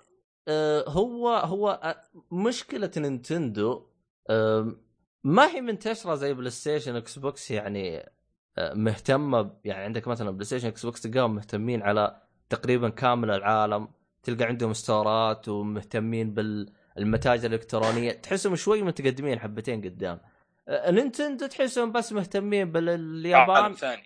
[0.48, 3.90] آه هو هو آه، مشكلة نينتندو
[4.30, 4.76] آه
[5.24, 8.12] ما هي منتشرة زي PlayStation Xbox يعني
[8.58, 13.88] آه، مهتمة يعني عندك مثلا PlayStation Xbox تلقاهم مهتمين على تقريبا كامل العالم.
[14.22, 20.20] تلقى عندهم ستورات ومهتمين بالمتاجر الإلكترونية تحسهم شوي متقدمين حبتين قدام.
[20.68, 24.02] آه، نينتندو تحسهم بس مهتمين باليابان ثاني.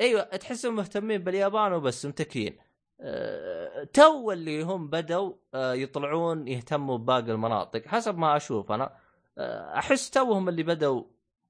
[0.00, 2.56] أيوه تحسهم مهتمين باليابان وبس متكين
[3.00, 8.96] أه تو اللي هم بدوا أه يطلعون يهتموا بباقي المناطق حسب ما أشوف أنا.
[9.38, 11.02] أه أحس توهم اللي بدوا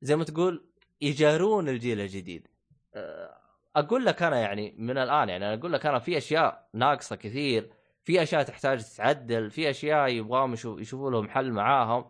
[0.02, 0.66] زي ما تقول
[1.00, 2.48] يجارون الجيل الجديد.
[2.94, 3.36] أه
[3.76, 7.70] أقول لك أنا يعني من الآن يعني أنا أقول لك أنا في أشياء ناقصة كثير.
[8.06, 12.04] في أشياء تحتاج تتعدل في أشياء يبغاهم يشوف يشوفوا لهم حل معاهم.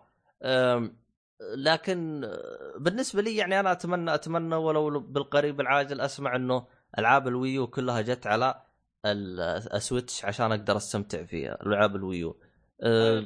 [1.56, 6.66] لكن آه، بالنسبة لي يعني أنا اتمنى أتمنى ولو بالقريب العاجل أسمع إنه
[6.98, 8.62] ألعاب الويو كلها جت على
[9.06, 9.40] ال-
[9.74, 12.36] Switch عشان أقدر أستمتع فيها ألعاب الـ Wii U.
[12.82, 13.18] أه،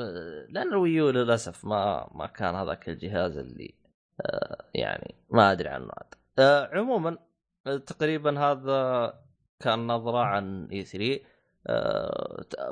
[0.00, 3.74] آه، لأن الـ Wii U للأسف ما ما كان هذاك الجهاز اللي
[4.20, 5.88] آه، يعني ما أدري عنه.
[5.92, 7.18] عاد آه عموما
[7.66, 9.12] آه، تقريبا هذا
[9.60, 11.20] كان نظرة عن E3 آه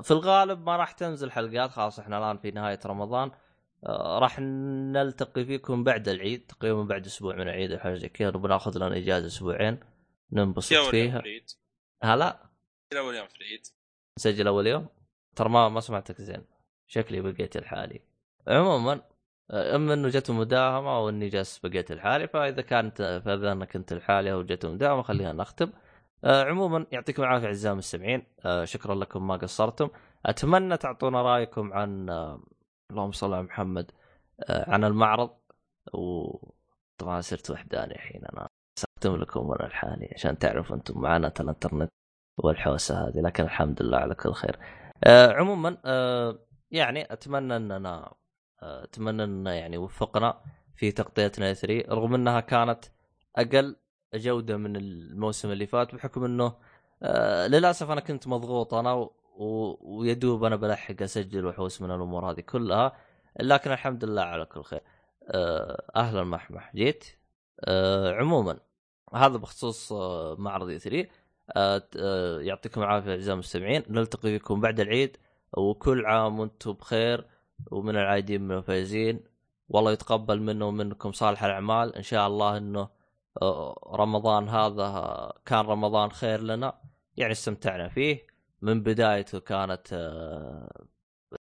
[0.02, 3.30] في الغالب ما راح تنزل حلقات خلاص إحنا الآن في نهاية رمضان.
[3.86, 8.30] آه راح نلتقي فيكم بعد العيد تقريبا بعد أسبوع من العيد أو حاجة زي كذا.
[8.30, 9.80] بناخذ لنا إجازة أسبوعين
[10.32, 11.20] ننبسط فيها.
[11.20, 11.50] في العيد.
[12.02, 12.50] هلا
[12.94, 13.66] يا أول يوم في العيد.
[14.18, 14.86] نسجل أول يوم.
[15.36, 16.44] ترى ما ما سمعتك زين.
[16.86, 18.00] شكلي بقيت الحالي
[18.48, 19.02] عموما
[19.50, 23.92] آه، أما إنه جت مداهمة أو اني جالس بقيت الحالي فإذا كانت فإذا أنا كنت
[23.92, 25.72] الحالي أو جت مداهمة خلينا نختم.
[26.24, 28.26] آه، عموما يعطيكم العافية أعزائي المستمعين.
[28.44, 29.88] آه، شكرا لكم ما قصرتم.
[30.26, 32.40] أتمنى تعطونا رأيكم عن آه،
[32.90, 33.90] اللهم صل على محمد
[34.48, 35.30] آه، عن المعرض.
[35.94, 36.36] و
[36.98, 38.24] طبعا صرت وحداني الحين.
[38.24, 38.46] أنا
[38.78, 41.90] استخدم لكم أنا الحالي عشان تعرفوا أنتم معاناه الإنترنت
[42.38, 43.20] والحوسة هذه.
[43.20, 44.58] لكن الحمد لله على كل خير.
[45.04, 46.38] آه عموما آه
[46.70, 48.14] يعني أتمنى أننا
[48.62, 50.40] آه أتمنى أن يعني وفقنا
[50.76, 52.84] في تغطيتنا 3 رغم أنها كانت
[53.36, 53.76] أقل
[54.14, 56.52] جودة من الموسم اللي فات بحكم إنه
[57.02, 62.40] آه للأسف أنا كنت مضغوط أنا و- ويدوب أنا بلحق أسجل وحوس من الأمور هذه
[62.40, 62.92] كلها
[63.40, 64.80] لكن الحمد لله على كل خير.
[65.28, 67.04] آه أهلا محمح جيت؟
[67.64, 68.58] آه عموما
[69.14, 71.08] هذا بخصوص آه معرض إي 3
[71.56, 73.82] آه آه يعطيكم العافية أعزائي المستمعين.
[73.88, 75.16] نلتقي بكم بعد العيد
[75.56, 77.26] وكل عام وأنتم بخير
[77.70, 79.20] ومن العايدين من الفايزين.
[79.68, 81.96] والله يتقبل منا ومنكم صالح الأعمال.
[81.96, 82.88] إن شاء الله إنه
[83.94, 86.80] رمضان هذا آه، كان رمضان خير لنا.
[87.16, 88.26] يعني استمتعنا فيه.
[88.62, 90.86] من بدايته كانت آه،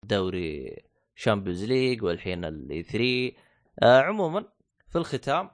[0.03, 0.77] دوري
[1.15, 3.31] Champions League والحين ال E3
[3.83, 4.45] آه، عموما
[4.89, 5.49] في الختام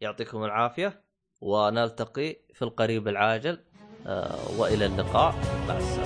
[0.00, 1.02] يعطيكم العافية
[1.40, 3.58] ونلتقي في القريب العاجل.
[4.06, 5.34] آه، وإلى اللقاء.
[5.68, 6.05] مع السلامة.